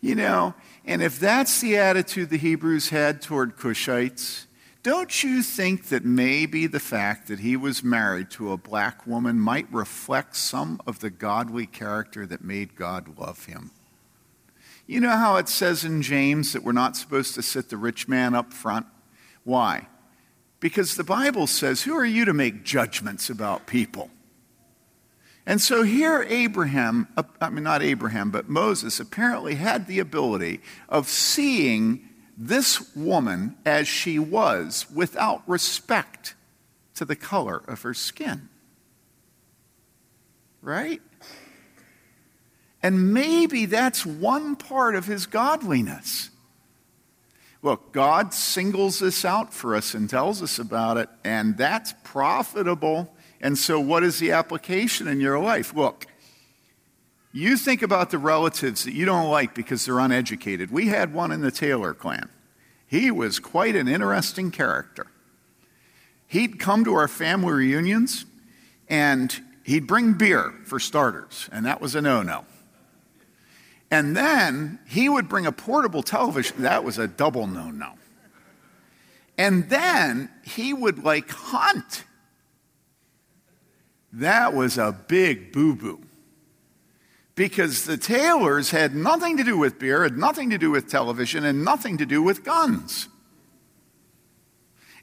[0.00, 0.54] You know,
[0.86, 4.46] and if that's the attitude the Hebrews had toward Cushites,
[4.82, 9.38] don't you think that maybe the fact that he was married to a black woman
[9.38, 13.72] might reflect some of the godly character that made God love him?
[14.86, 18.08] You know how it says in James that we're not supposed to sit the rich
[18.08, 18.86] man up front?
[19.44, 19.86] Why?
[20.60, 24.10] Because the Bible says, Who are you to make judgments about people?
[25.46, 30.60] And so here, Abraham, uh, I mean, not Abraham, but Moses apparently had the ability
[30.88, 32.09] of seeing
[32.42, 36.34] this woman as she was without respect
[36.94, 38.48] to the color of her skin.
[40.62, 41.02] Right?
[42.82, 46.30] And maybe that's one part of his godliness.
[47.62, 53.14] Look, God singles this out for us and tells us about it, and that's profitable.
[53.42, 55.74] And so, what is the application in your life?
[55.74, 56.06] Look,
[57.32, 60.70] you think about the relatives that you don't like because they're uneducated.
[60.70, 62.28] We had one in the Taylor clan.
[62.86, 65.06] He was quite an interesting character.
[66.26, 68.24] He'd come to our family reunions
[68.88, 72.44] and he'd bring beer for starters, and that was a no no.
[73.92, 77.92] And then he would bring a portable television, that was a double no no.
[79.38, 82.04] And then he would like hunt.
[84.12, 86.00] That was a big boo boo
[87.34, 91.44] because the Taylors had nothing to do with beer, had nothing to do with television,
[91.44, 93.08] and nothing to do with guns.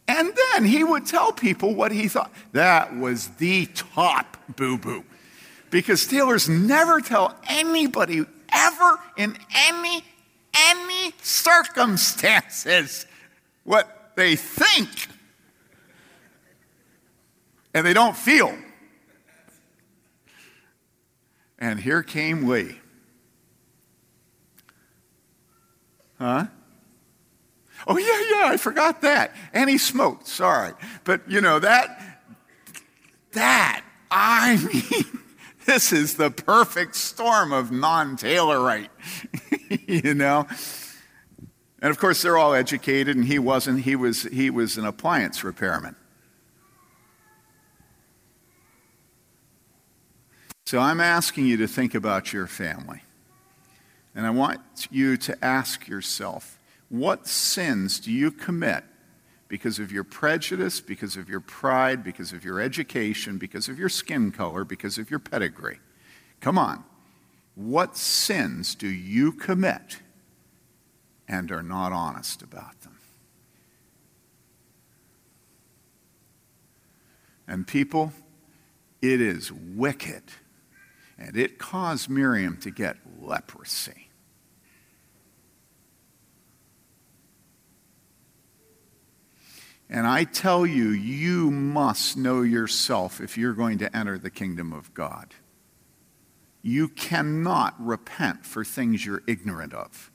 [0.08, 2.32] And then he would tell people what he thought.
[2.54, 5.04] That was the top boo boo.
[5.70, 9.38] Because Taylors never tell anybody ever in
[9.68, 10.04] any,
[10.54, 13.06] any circumstances
[13.66, 15.10] what they think.
[17.74, 18.58] And they don't feel.
[21.60, 22.80] And here came Lee.
[26.20, 26.46] Huh?
[27.88, 29.34] Oh, yeah, yeah, I forgot that.
[29.54, 30.74] And he smoked, sorry.
[31.04, 32.24] But, you know, that,
[33.32, 35.20] that, I mean,
[35.66, 38.90] this is the perfect storm of non Taylorite,
[39.88, 40.48] you know?
[41.82, 43.82] And of course, they're all educated, and he wasn't.
[43.82, 45.96] He was, he was an appliance repairman.
[50.68, 53.02] So I'm asking you to think about your family.
[54.14, 54.60] And I want
[54.92, 58.84] you to ask yourself what sins do you commit
[59.48, 63.88] because of your prejudice, because of your pride, because of your education, because of your
[63.88, 65.80] skin color, because of your pedigree?
[66.42, 66.84] Come on.
[67.56, 70.00] What sins do you commit
[71.30, 72.98] and are not honest about them?
[77.48, 78.12] And people,
[79.02, 80.24] it is wicked
[81.18, 84.08] and it caused Miriam to get leprosy.
[89.90, 94.74] And I tell you, you must know yourself if you're going to enter the kingdom
[94.74, 95.34] of God.
[96.62, 100.12] You cannot repent for things you're ignorant of.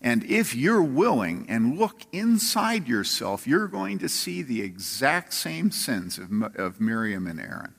[0.00, 5.70] And if you're willing and look inside yourself, you're going to see the exact same
[5.70, 7.74] sins of, of Miriam and Aaron.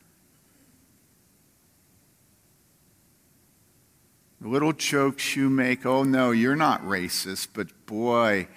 [4.41, 8.47] Little jokes you make, oh no, you're not racist, but boy,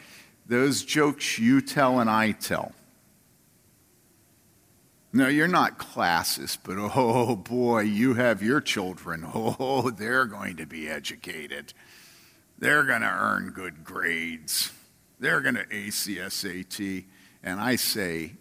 [0.47, 2.73] those jokes you tell and I tell.
[5.13, 9.25] No, you're not classist, but oh boy, you have your children.
[9.35, 11.73] Oh, they're going to be educated.
[12.59, 14.73] They're going to earn good grades.
[15.21, 17.05] They're going to ACSAT.
[17.43, 18.33] And I say,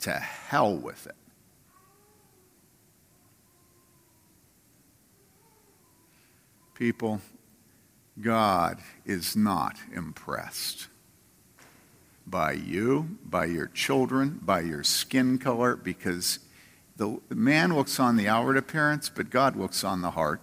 [0.00, 1.14] to hell with it.
[6.78, 7.20] People,
[8.20, 10.86] God is not impressed
[12.24, 16.38] by you, by your children, by your skin color, because
[16.96, 20.40] the man looks on the outward appearance, but God looks on the heart.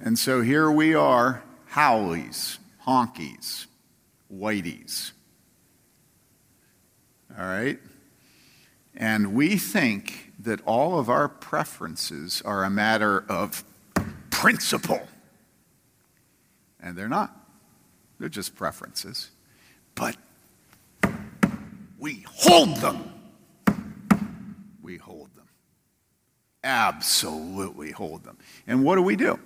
[0.00, 1.42] And so here we are,
[1.74, 3.66] haoles, honkies,
[4.34, 5.12] whiteys.
[7.38, 7.78] All right?
[8.96, 13.64] And we think that all of our preferences are a matter of
[14.30, 15.06] principle.
[16.80, 17.36] And they're not.
[18.18, 19.30] They're just preferences.
[19.94, 20.16] But
[21.98, 23.12] we hold them.
[24.82, 25.46] We hold them.
[26.64, 28.36] Absolutely hold them.
[28.66, 29.38] And what do we do?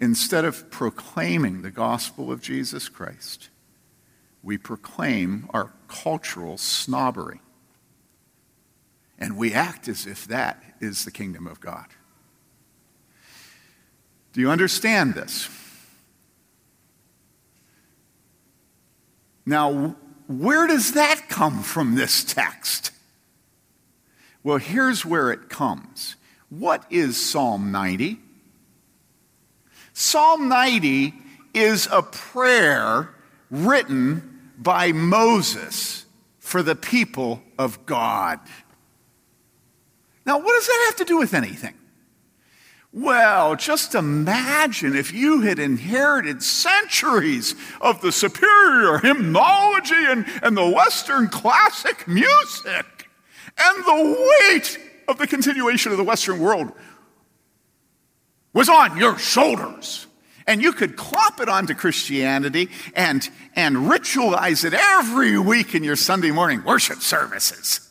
[0.00, 3.50] Instead of proclaiming the gospel of Jesus Christ,
[4.42, 7.40] we proclaim our cultural snobbery.
[9.20, 11.86] And we act as if that is the kingdom of God.
[14.32, 15.48] Do you understand this?
[19.44, 19.96] Now,
[20.26, 22.92] where does that come from, this text?
[24.42, 26.16] Well, here's where it comes.
[26.48, 28.18] What is Psalm 90?
[29.92, 31.12] Psalm 90
[31.52, 33.10] is a prayer
[33.50, 36.06] written by Moses
[36.38, 38.40] for the people of God.
[40.26, 41.74] Now, what does that have to do with anything?
[42.92, 50.68] Well, just imagine if you had inherited centuries of the superior hymnology and, and the
[50.68, 53.08] Western classic music
[53.56, 56.72] and the weight of the continuation of the Western world
[58.52, 60.08] was on your shoulders.
[60.48, 65.94] And you could clop it onto Christianity and, and ritualize it every week in your
[65.94, 67.89] Sunday morning worship services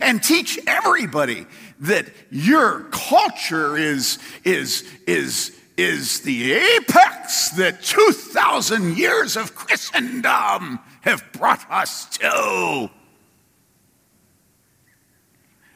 [0.00, 1.46] and teach everybody
[1.80, 11.24] that your culture is, is, is, is the apex that 2,000 years of Christendom have
[11.32, 12.90] brought us to.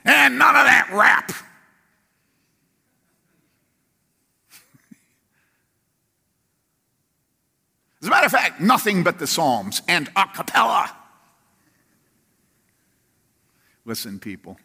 [0.05, 1.33] And none of that rap.
[8.03, 10.91] As a matter of fact, nothing but the Psalms and a cappella.
[13.85, 14.59] Listen, people,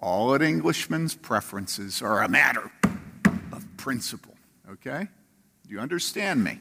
[0.00, 2.70] all an Englishman's preferences are a matter
[3.52, 4.34] of principle,
[4.70, 5.08] okay?
[5.66, 6.58] Do you understand me?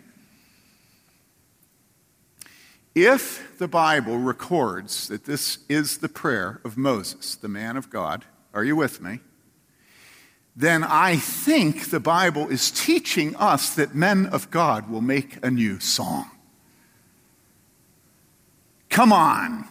[2.93, 8.25] If the Bible records that this is the prayer of Moses, the man of God,
[8.53, 9.19] are you with me?
[10.55, 15.49] Then I think the Bible is teaching us that men of God will make a
[15.49, 16.29] new song.
[18.89, 19.70] Come on.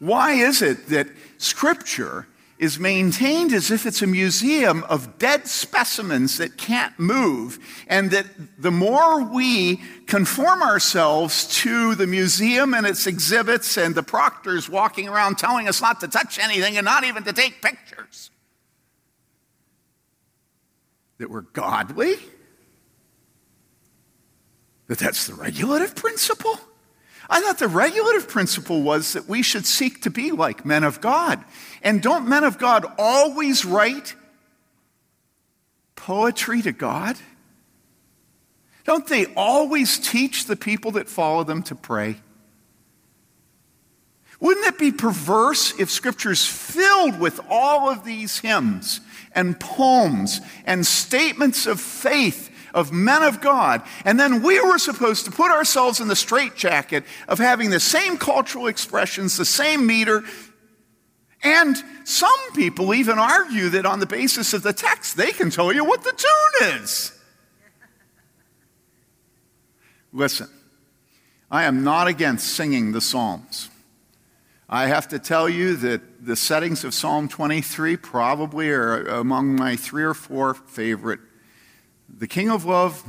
[0.00, 2.26] Why is it that Scripture
[2.58, 8.26] is maintained as if it's a museum of dead specimens that can't move, and that
[8.58, 15.08] the more we conform ourselves to the museum and its exhibits and the proctors walking
[15.08, 18.30] around telling us not to touch anything and not even to take pictures,
[21.16, 22.14] that we're godly?
[24.88, 26.58] That that's the regulative principle?
[27.30, 31.00] I thought the regulative principle was that we should seek to be like men of
[31.00, 31.42] God.
[31.80, 34.16] And don't men of God always write
[35.94, 37.16] poetry to God?
[38.84, 42.16] Don't they always teach the people that follow them to pray?
[44.40, 49.00] Wouldn't it be perverse if Scripture is filled with all of these hymns
[49.32, 53.82] and poems and statements of faith of men of God.
[54.04, 58.16] And then we were supposed to put ourselves in the straitjacket of having the same
[58.16, 60.22] cultural expressions, the same meter.
[61.42, 65.72] And some people even argue that on the basis of the text, they can tell
[65.72, 67.12] you what the tune is.
[70.12, 70.48] Listen,
[71.50, 73.70] I am not against singing the Psalms.
[74.68, 79.74] I have to tell you that the settings of Psalm 23 probably are among my
[79.74, 81.20] three or four favorite
[82.20, 83.02] the King of love,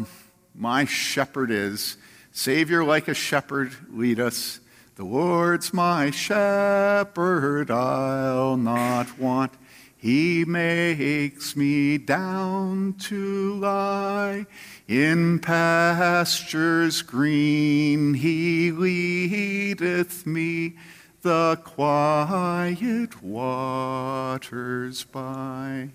[0.56, 1.98] my shepherd is.
[2.32, 4.62] Savior, like a shepherd, lead us.
[4.96, 9.52] The Lord's my shepherd, I'll not want.
[9.98, 14.46] He makes me down to lie
[14.88, 18.14] in pastures green.
[18.14, 20.78] He leadeth me
[21.22, 25.90] the quiet waters by.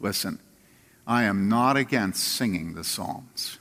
[0.00, 0.40] Listen,
[1.06, 3.58] I am not against singing the Psalms.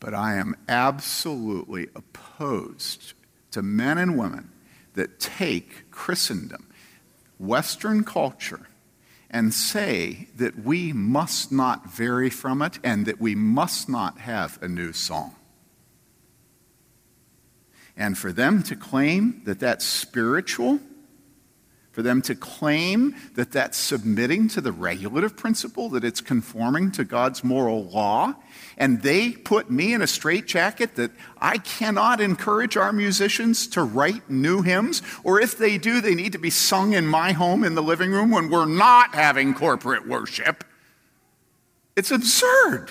[0.00, 3.14] But I am absolutely opposed
[3.52, 4.50] to men and women
[4.94, 6.68] that take Christendom,
[7.38, 8.68] Western culture,
[9.30, 14.58] and say that we must not vary from it and that we must not have
[14.62, 15.34] a new song.
[17.96, 20.80] And for them to claim that that's spiritual,
[21.96, 27.04] for them to claim that that's submitting to the regulative principle, that it's conforming to
[27.04, 28.34] God's moral law,
[28.76, 34.28] and they put me in a straitjacket that I cannot encourage our musicians to write
[34.28, 37.74] new hymns, or if they do, they need to be sung in my home in
[37.74, 40.64] the living room when we're not having corporate worship.
[41.96, 42.90] It's absurd.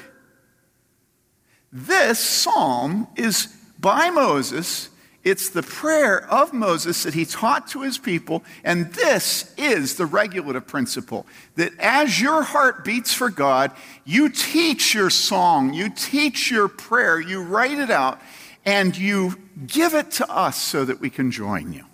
[1.72, 4.90] This psalm is by Moses
[5.26, 10.06] it's the prayer of Moses that he taught to his people, and this is the
[10.06, 13.72] regulative principle that as your heart beats for God,
[14.06, 18.22] you teach your song, you teach your prayer, you write it out,
[18.66, 21.86] and you give it to us so that we can join you.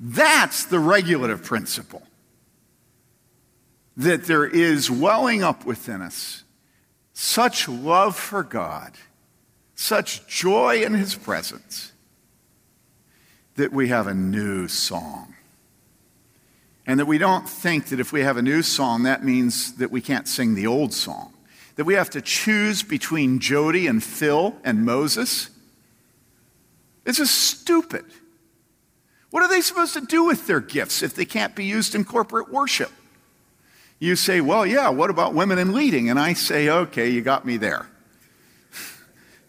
[0.00, 2.02] That's the regulative principle
[3.96, 6.42] that there is welling up within us
[7.12, 8.94] such love for God
[9.82, 11.92] such joy in his presence
[13.56, 15.34] that we have a new song.
[16.86, 19.90] And that we don't think that if we have a new song, that means that
[19.90, 21.32] we can't sing the old song.
[21.76, 25.50] That we have to choose between Jody and Phil and Moses.
[27.04, 28.04] It's just stupid.
[29.30, 32.04] What are they supposed to do with their gifts if they can't be used in
[32.04, 32.90] corporate worship?
[33.98, 36.10] You say, well, yeah, what about women in leading?
[36.10, 37.88] And I say, okay, you got me there.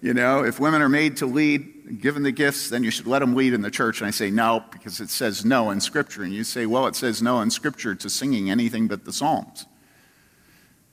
[0.04, 3.20] You know, if women are made to lead, given the gifts, then you should let
[3.20, 4.01] them lead in the church.
[4.01, 6.24] And I say no, because it says no in Scripture.
[6.24, 9.66] And you say, well, it says no in Scripture to singing anything but the Psalms.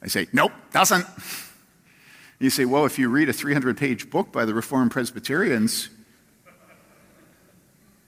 [0.01, 1.05] I say, nope, doesn't.
[2.39, 5.89] You say, well, if you read a 300 page book by the Reformed Presbyterians,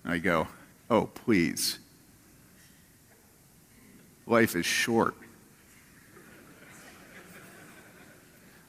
[0.05, 0.47] I go,
[0.89, 1.81] oh, please.
[4.25, 5.17] Life is short.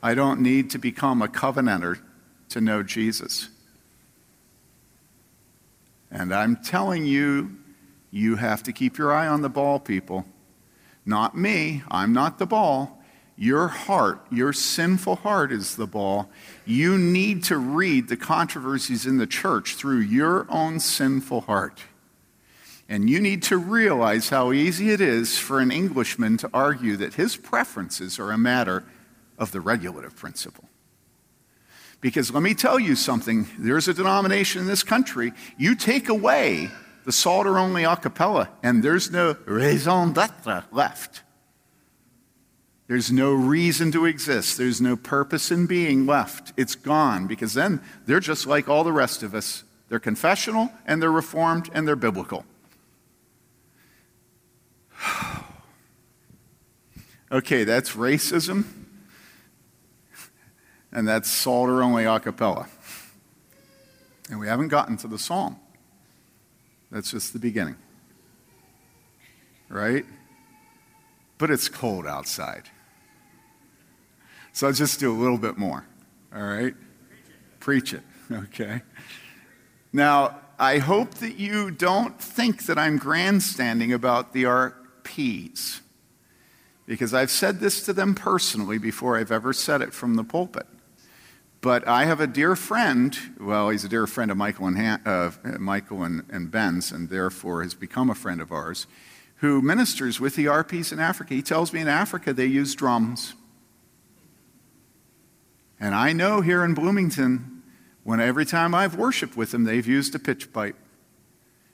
[0.02, 2.00] I don't need to become a covenanter
[2.54, 3.50] to know Jesus.
[6.10, 7.58] And I'm telling you,
[8.12, 10.26] you have to keep your eye on the ball, people.
[11.06, 11.84] Not me.
[11.90, 13.00] I'm not the ball.
[13.36, 16.30] Your heart, your sinful heart is the ball.
[16.66, 21.82] You need to read the controversies in the church through your own sinful heart.
[22.88, 27.16] And you need to realize how easy it is for an Englishman to argue that
[27.16, 28.84] his preferences are a matter
[29.40, 30.70] of the regulative principle.
[32.04, 36.70] Because let me tell you something there's a denomination in this country, you take away
[37.06, 41.22] the Psalter only a cappella, and there's no raison d'etre left.
[42.88, 44.58] There's no reason to exist.
[44.58, 46.52] There's no purpose in being left.
[46.58, 49.64] It's gone because then they're just like all the rest of us.
[49.88, 52.44] They're confessional and they're reformed and they're biblical.
[57.32, 58.83] okay, that's racism
[60.94, 62.68] and that's Psalter only a cappella.
[64.30, 65.60] And we haven't gotten to the psalm.
[66.92, 67.76] That's just the beginning.
[69.70, 70.06] Right?
[71.40, 72.70] But it's cold outside.
[74.54, 75.86] So I'll just do a little bit more.
[76.34, 76.76] All right?
[77.60, 78.04] Preach it.
[78.32, 78.82] Okay?
[79.92, 85.82] Now, I hope that you don't think that I'm grandstanding about the RPs.
[86.88, 90.66] Because I've said this to them personally before I've ever said it from the pulpit.
[91.64, 95.02] But I have a dear friend, well, he's a dear friend of Michael and, Han,
[95.06, 98.86] uh, Michael and, and Ben's, and therefore has become a friend of ours,
[99.38, 101.34] who ministers with the RPs in Africa.
[101.34, 103.36] He tells me in Africa they use drums.
[105.80, 107.64] And I know here in Bloomington,
[108.04, 110.76] when every time I've worshiped with them, they've used a pitch pipe.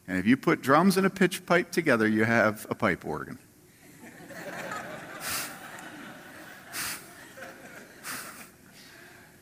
[0.07, 3.39] And if you put drums and a pitch pipe together, you have a pipe organ.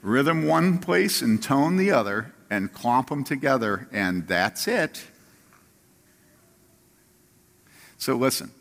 [0.08, 5.04] Rhythm one place and tone the other and clomp them together, and that's it.
[7.98, 8.52] So listen.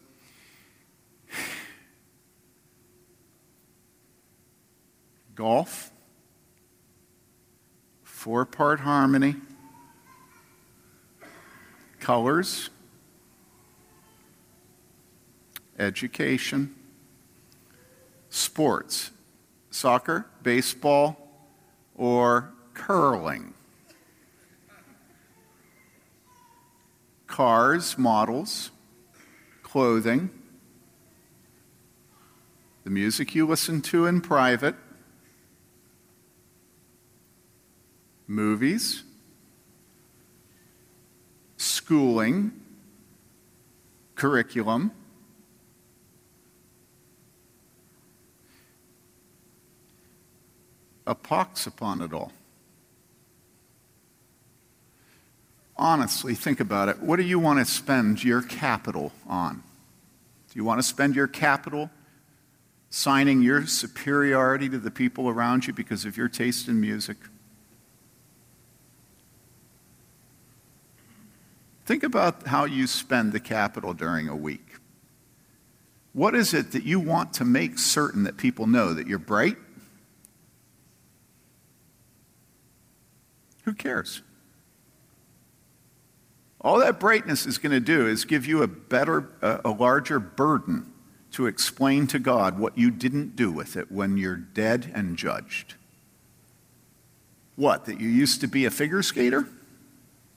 [5.36, 5.92] Golf,
[8.02, 9.36] four part harmony,
[12.00, 12.70] colors,
[15.78, 16.74] education,
[18.30, 19.10] sports,
[19.70, 21.25] soccer, baseball,
[21.96, 23.54] or curling.
[27.26, 28.70] Cars, models,
[29.62, 30.30] clothing,
[32.84, 34.76] the music you listen to in private,
[38.28, 39.02] movies,
[41.56, 42.52] schooling,
[44.14, 44.92] curriculum,
[51.06, 52.32] a pox upon it all.
[55.76, 57.00] Honestly, think about it.
[57.00, 59.56] What do you want to spend your capital on?
[59.56, 61.90] Do you want to spend your capital
[62.88, 67.18] signing your superiority to the people around you because of your taste in music?
[71.84, 74.76] Think about how you spend the capital during a week.
[76.14, 79.56] What is it that you want to make certain that people know that you're bright?
[83.66, 84.22] Who cares?
[86.60, 90.92] All that brightness is going to do is give you a better, a, larger burden
[91.32, 95.74] to explain to God what you didn't do with it when you're dead and judged.
[97.56, 99.46] What, that you used to be a figure skater?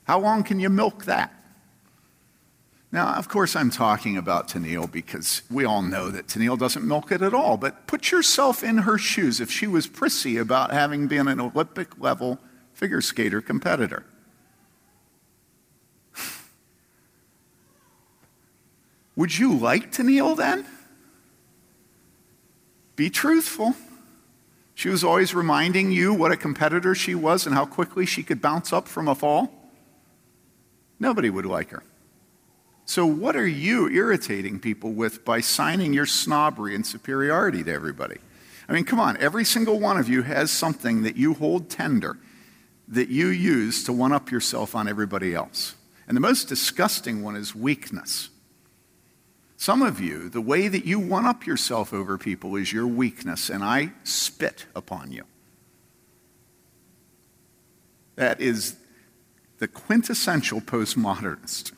[0.04, 1.32] How long can you milk that?
[2.92, 7.12] Now, of course, I'm talking about Tennille because we all know that Tennille doesn't milk
[7.12, 7.56] it at all.
[7.56, 12.00] But put yourself in her shoes if she was prissy about having been an Olympic
[12.00, 12.40] level
[12.80, 14.06] figure skater competitor.
[19.16, 20.64] Would you like Tennille then?
[22.96, 23.74] Be truthful.
[24.74, 28.40] She was always reminding you what a competitor she was and how quickly she could
[28.40, 29.52] bounce up from a fall.
[30.98, 31.82] Nobody would like her.
[32.86, 38.16] So, what are you irritating people with by signing your snobbery and superiority to everybody?
[38.70, 42.16] I mean, come on, every single one of you has something that you hold tender
[42.90, 45.74] that you use to one up yourself on everybody else.
[46.06, 48.30] And the most disgusting one is weakness.
[49.56, 53.48] Some of you, the way that you one up yourself over people is your weakness,
[53.48, 55.24] and I spit upon you.
[58.16, 58.76] That is
[59.58, 61.72] the quintessential postmodernist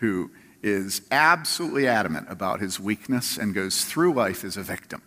[0.00, 0.30] who
[0.62, 5.02] is absolutely adamant about his weakness and goes through life as a victim.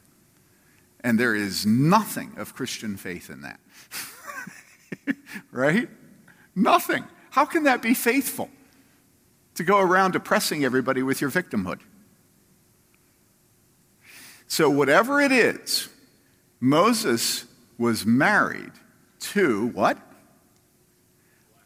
[1.02, 3.60] And there is nothing of Christian faith in that.
[5.52, 5.90] right?
[6.56, 7.06] Nothing.
[7.32, 8.50] How can that be faithful?
[9.56, 11.82] To go around oppressing everybody with your victimhood.
[14.48, 15.90] So, whatever it is,
[16.60, 17.46] Moses
[17.78, 18.72] was married
[19.20, 19.98] to what?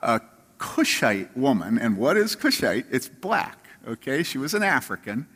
[0.02, 0.22] A
[0.58, 1.78] Cushite woman.
[1.78, 2.86] And what is Cushite?
[2.92, 4.24] It's black, okay?
[4.24, 5.28] She was an African.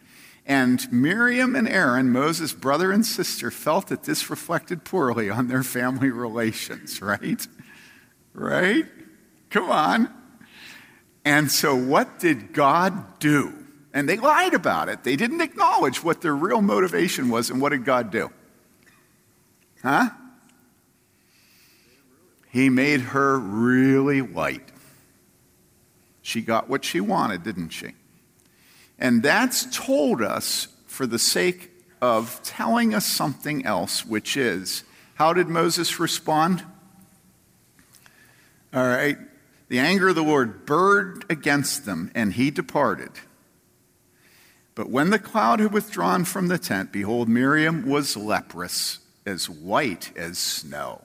[0.46, 5.64] And Miriam and Aaron, Moses' brother and sister, felt that this reflected poorly on their
[5.64, 7.46] family relations, right?
[8.38, 8.86] Right?
[9.50, 10.14] Come on.
[11.26, 13.52] And so, what did God do?
[13.94, 15.04] And they lied about it.
[15.04, 17.50] They didn't acknowledge what their real motivation was.
[17.50, 18.30] And what did God do?
[19.82, 20.12] Huh?
[22.52, 24.70] He made her really white.
[26.22, 27.94] She got what she wanted, didn't she?
[29.00, 31.72] And that's told us for the sake
[32.04, 34.84] of telling us something else, which is
[35.16, 36.64] how did Moses respond?
[38.78, 39.18] All right.
[39.70, 43.10] The anger of the Lord burned against them, and he departed.
[44.76, 50.16] But when the cloud had withdrawn from the tent, behold, Miriam was leprous, as white
[50.16, 51.02] as snow.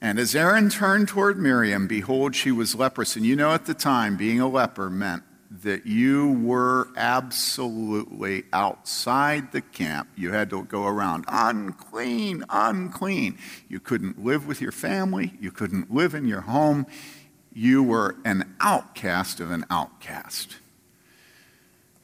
[0.00, 3.14] And as Aaron turned toward Miriam, behold, she was leprous.
[3.14, 5.24] And you know at the time, being a leper meant
[5.60, 10.08] that you were absolutely outside the camp.
[10.16, 13.38] You had to go around unclean, unclean.
[13.68, 16.86] You couldn't live with your family, you couldn't live in your home.
[17.54, 20.56] You were an outcast of an outcast.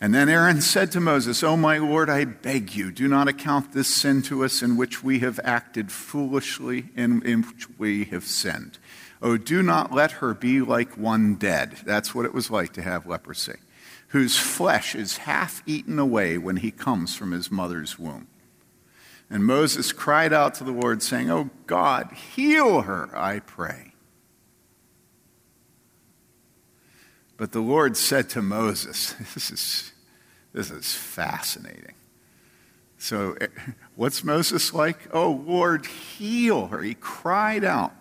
[0.00, 3.72] And then Aaron said to Moses, O my Lord, I beg you, do not account
[3.72, 8.24] this sin to us in which we have acted foolishly, in, in which we have
[8.24, 8.78] sinned.
[9.20, 11.78] Oh, do not let her be like one dead.
[11.84, 13.56] That's what it was like to have leprosy,
[14.08, 18.28] whose flesh is half eaten away when he comes from his mother's womb.
[19.30, 23.92] And Moses cried out to the Lord, saying, Oh God, heal her, I pray.
[27.36, 29.92] But the Lord said to Moses, This is,
[30.52, 31.94] this is fascinating.
[32.98, 33.46] So, eh,
[33.94, 34.98] what's Moses like?
[35.12, 36.82] Oh, Lord, heal her.
[36.82, 37.94] He cried out.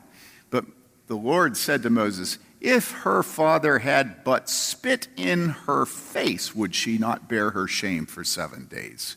[1.07, 6.75] The Lord said to Moses, If her father had but spit in her face, would
[6.75, 9.15] she not bear her shame for seven days?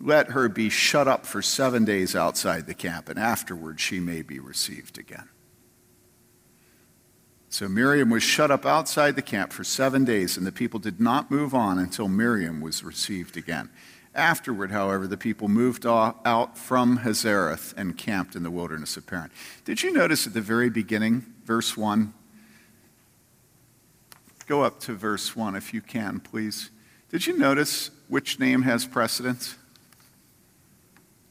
[0.00, 4.22] Let her be shut up for seven days outside the camp, and afterward she may
[4.22, 5.28] be received again.
[7.48, 11.00] So Miriam was shut up outside the camp for seven days, and the people did
[11.00, 13.70] not move on until Miriam was received again.
[14.14, 19.30] Afterward, however, the people moved out from Hazeroth and camped in the wilderness of Paran.
[19.64, 22.14] Did you notice at the very beginning, verse 1?
[24.46, 26.70] Go up to verse 1 if you can, please.
[27.10, 29.56] Did you notice which name has precedence?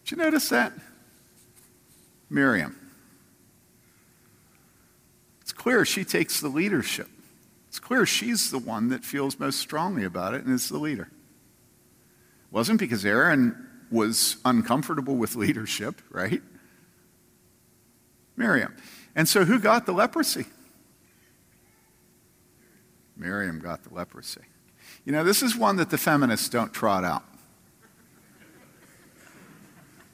[0.04, 0.74] Did you notice that?
[2.30, 2.78] Miriam.
[5.42, 7.08] It's clear she takes the leadership.
[7.70, 11.10] It's clear she's the one that feels most strongly about it and is the leader.
[12.54, 16.42] Wasn't because Aaron was uncomfortable with leadership, right?
[18.38, 18.76] Miriam.
[19.16, 20.46] And so who got the leprosy?
[23.18, 24.42] Miriam got the leprosy.
[25.04, 27.24] You know, this is one that the feminists don't trot out.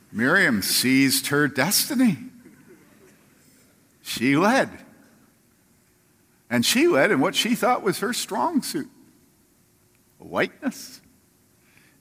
[0.10, 2.20] Miriam seized her destiny.
[4.02, 4.70] She led.
[6.50, 8.90] And she led in what she thought was her strong suit
[10.20, 11.02] whiteness.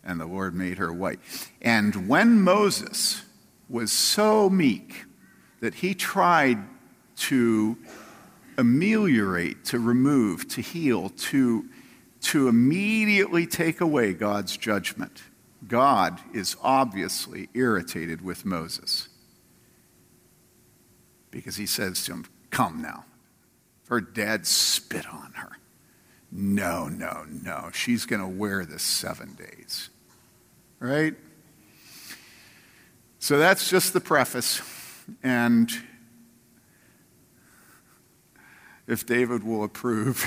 [0.08, 1.20] And the Lord made her white.
[1.60, 3.22] And when Moses
[3.68, 5.04] was so meek
[5.60, 6.58] that he tried
[7.16, 7.76] to
[8.56, 11.68] ameliorate, to remove, to heal, to,
[12.22, 15.22] to immediately take away God's judgment,
[15.66, 19.08] God is obviously irritated with Moses.
[21.30, 23.04] Because he says to him, Come now.
[23.88, 25.58] Her dad spit on her.
[26.30, 27.70] No, no, no.
[27.72, 29.90] She's going to wear this seven days.
[30.80, 31.14] Right?
[33.18, 34.62] So that's just the preface.
[35.22, 35.70] And
[38.86, 40.24] if David will approve,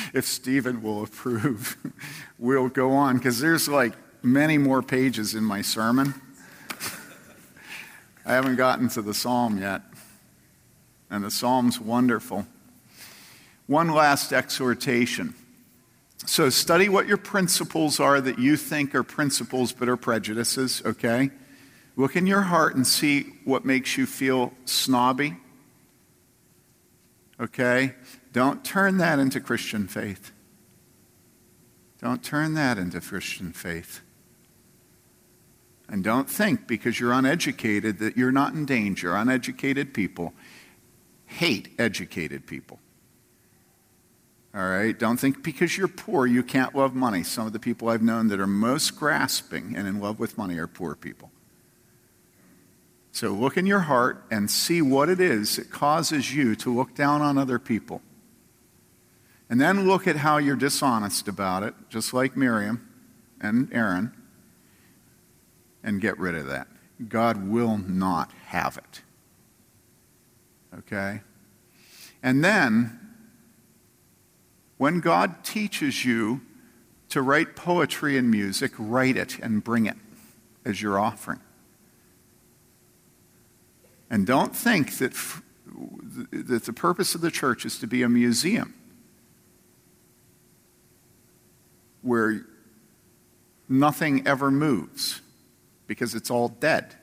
[0.14, 1.76] if Stephen will approve,
[2.38, 6.14] we'll go on because there's like many more pages in my sermon.
[8.26, 9.82] I haven't gotten to the psalm yet.
[11.10, 12.46] And the psalm's wonderful.
[13.66, 15.34] One last exhortation.
[16.24, 21.30] So, study what your principles are that you think are principles but are prejudices, okay?
[21.96, 25.36] Look in your heart and see what makes you feel snobby,
[27.40, 27.94] okay?
[28.32, 30.30] Don't turn that into Christian faith.
[32.00, 34.00] Don't turn that into Christian faith.
[35.88, 39.14] And don't think because you're uneducated that you're not in danger.
[39.14, 40.32] Uneducated people
[41.26, 42.78] hate educated people.
[44.54, 44.98] All right?
[44.98, 47.22] Don't think because you're poor you can't love money.
[47.22, 50.58] Some of the people I've known that are most grasping and in love with money
[50.58, 51.30] are poor people.
[53.12, 56.94] So look in your heart and see what it is that causes you to look
[56.94, 58.00] down on other people.
[59.50, 62.88] And then look at how you're dishonest about it, just like Miriam
[63.38, 64.12] and Aaron,
[65.82, 66.68] and get rid of that.
[67.08, 69.02] God will not have it.
[70.78, 71.20] Okay?
[72.22, 72.98] And then
[74.82, 76.40] when God teaches you
[77.08, 79.94] to write poetry and music, write it and bring it
[80.64, 81.38] as your offering.
[84.10, 85.12] And don't think that,
[86.32, 88.74] that the purpose of the church is to be a museum
[92.00, 92.44] where
[93.68, 95.20] nothing ever moves
[95.86, 96.96] because it's all dead.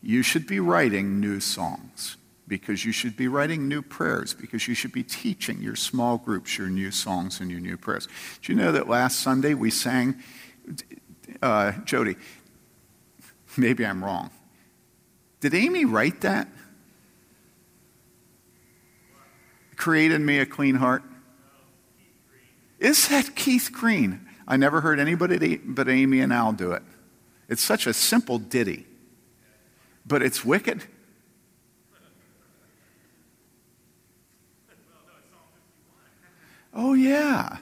[0.00, 2.16] You should be writing new songs
[2.48, 6.56] because you should be writing new prayers, because you should be teaching your small groups
[6.56, 8.08] your new songs and your new prayers.
[8.42, 10.16] Do you know that last Sunday we sang,
[11.42, 12.16] uh, Jody,
[13.56, 14.30] maybe I'm wrong.
[15.40, 16.48] Did Amy write that?
[19.76, 21.04] Create in me a clean heart?
[22.80, 24.26] Is that Keith Green?
[24.46, 26.82] I never heard anybody but Amy and Al do it.
[27.48, 28.86] It's such a simple ditty,
[30.06, 30.84] but it's wicked.
[36.80, 37.58] Oh, yeah.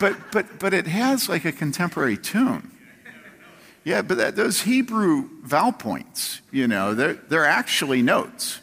[0.00, 2.72] But, but, but it has like a contemporary tune.
[3.84, 8.60] Yeah, but that, those Hebrew vowel points, you know, they're, they're actually notes.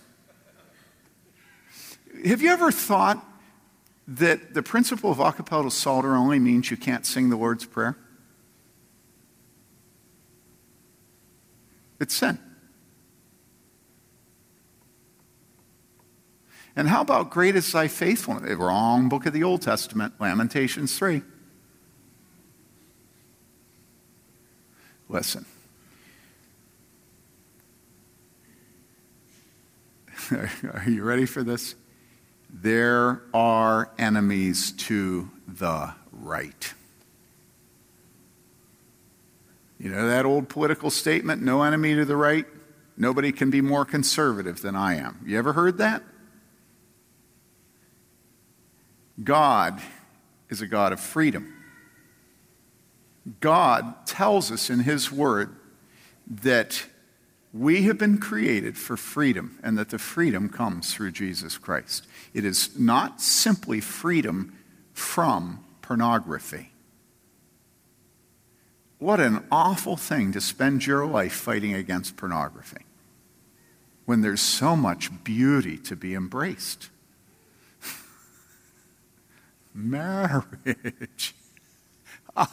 [2.26, 3.26] Have you ever thought
[4.06, 7.96] that the principle of a cappella psalter only means you can't sing the Lord's Prayer?
[12.02, 12.38] It's sin.
[16.76, 18.50] And how about great is thy faithfulness?
[18.50, 21.22] The wrong book of the Old Testament, Lamentations 3.
[25.08, 25.46] Listen.
[30.32, 31.76] Are you ready for this?
[32.50, 36.74] There are enemies to the right.
[39.80, 42.46] You know that old political statement, no enemy to the right?
[42.96, 45.20] Nobody can be more conservative than I am.
[45.26, 46.04] You ever heard that?
[49.22, 49.82] God
[50.50, 51.54] is a God of freedom.
[53.40, 55.56] God tells us in His Word
[56.28, 56.86] that
[57.54, 62.08] we have been created for freedom and that the freedom comes through Jesus Christ.
[62.34, 64.58] It is not simply freedom
[64.94, 66.72] from pornography.
[68.98, 72.86] What an awful thing to spend your life fighting against pornography
[74.06, 76.90] when there's so much beauty to be embraced.
[79.74, 81.36] Marriage.
[82.36, 82.48] I,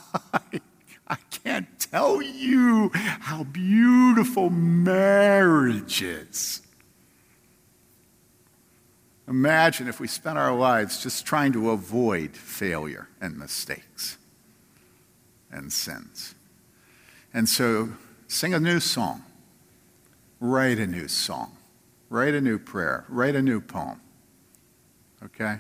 [1.07, 6.63] I can't tell you how beautiful marriage is.
[9.27, 14.19] Imagine if we spent our lives just trying to avoid failure and mistakes
[15.53, 16.35] and sins.
[17.33, 17.91] And so,
[18.27, 19.23] sing a new song,
[20.41, 21.57] write a new song,
[22.09, 24.01] write a new prayer, write a new poem.
[25.23, 25.59] Okay?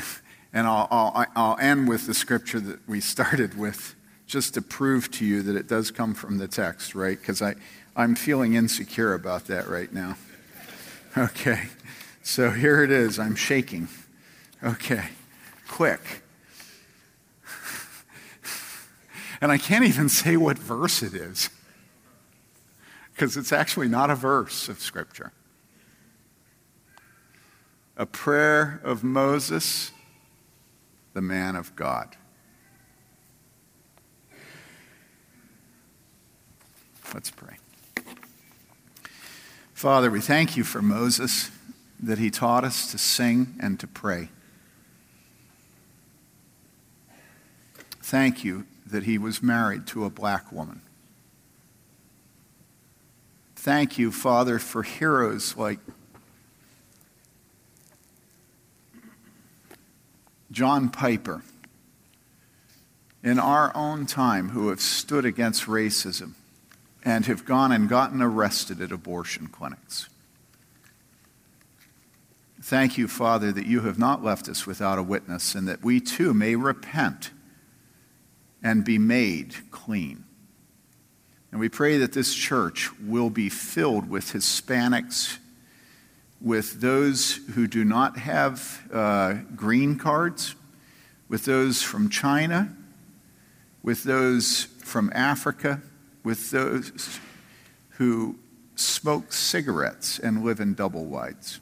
[0.52, 3.94] and I'll, I'll, I'll end with the scripture that we started with
[4.26, 7.18] just to prove to you that it does come from the text, right?
[7.18, 7.42] Because
[7.94, 10.16] I'm feeling insecure about that right now.
[11.14, 11.64] Okay,
[12.22, 13.18] so here it is.
[13.18, 13.88] I'm shaking.
[14.64, 15.10] Okay,
[15.68, 16.00] quick.
[19.42, 21.50] And I can't even say what verse it is
[23.12, 25.32] because it's actually not a verse of Scripture.
[27.96, 29.92] A prayer of Moses,
[31.12, 32.16] the man of God.
[37.12, 37.56] Let's pray.
[39.74, 41.50] Father, we thank you for Moses,
[42.00, 44.30] that he taught us to sing and to pray.
[48.00, 50.82] Thank you that he was married to a black woman.
[53.54, 55.78] Thank you, Father, for heroes like
[60.52, 61.42] John Piper
[63.24, 66.34] in our own time who have stood against racism
[67.04, 70.08] and have gone and gotten arrested at abortion clinics.
[72.60, 76.00] Thank you, Father, that you have not left us without a witness and that we
[76.00, 77.30] too may repent
[78.62, 80.24] and be made clean.
[81.50, 85.38] And we pray that this church will be filled with Hispanics,
[86.42, 90.56] with those who do not have uh, green cards,
[91.28, 92.74] with those from China,
[93.82, 95.80] with those from Africa,
[96.24, 97.20] with those
[97.90, 98.36] who
[98.74, 101.60] smoke cigarettes and live in double wides.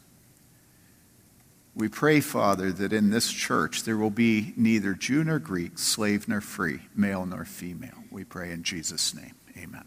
[1.74, 6.26] We pray, Father, that in this church there will be neither Jew nor Greek, slave
[6.26, 8.04] nor free, male nor female.
[8.10, 9.34] We pray in Jesus' name.
[9.56, 9.84] Amen.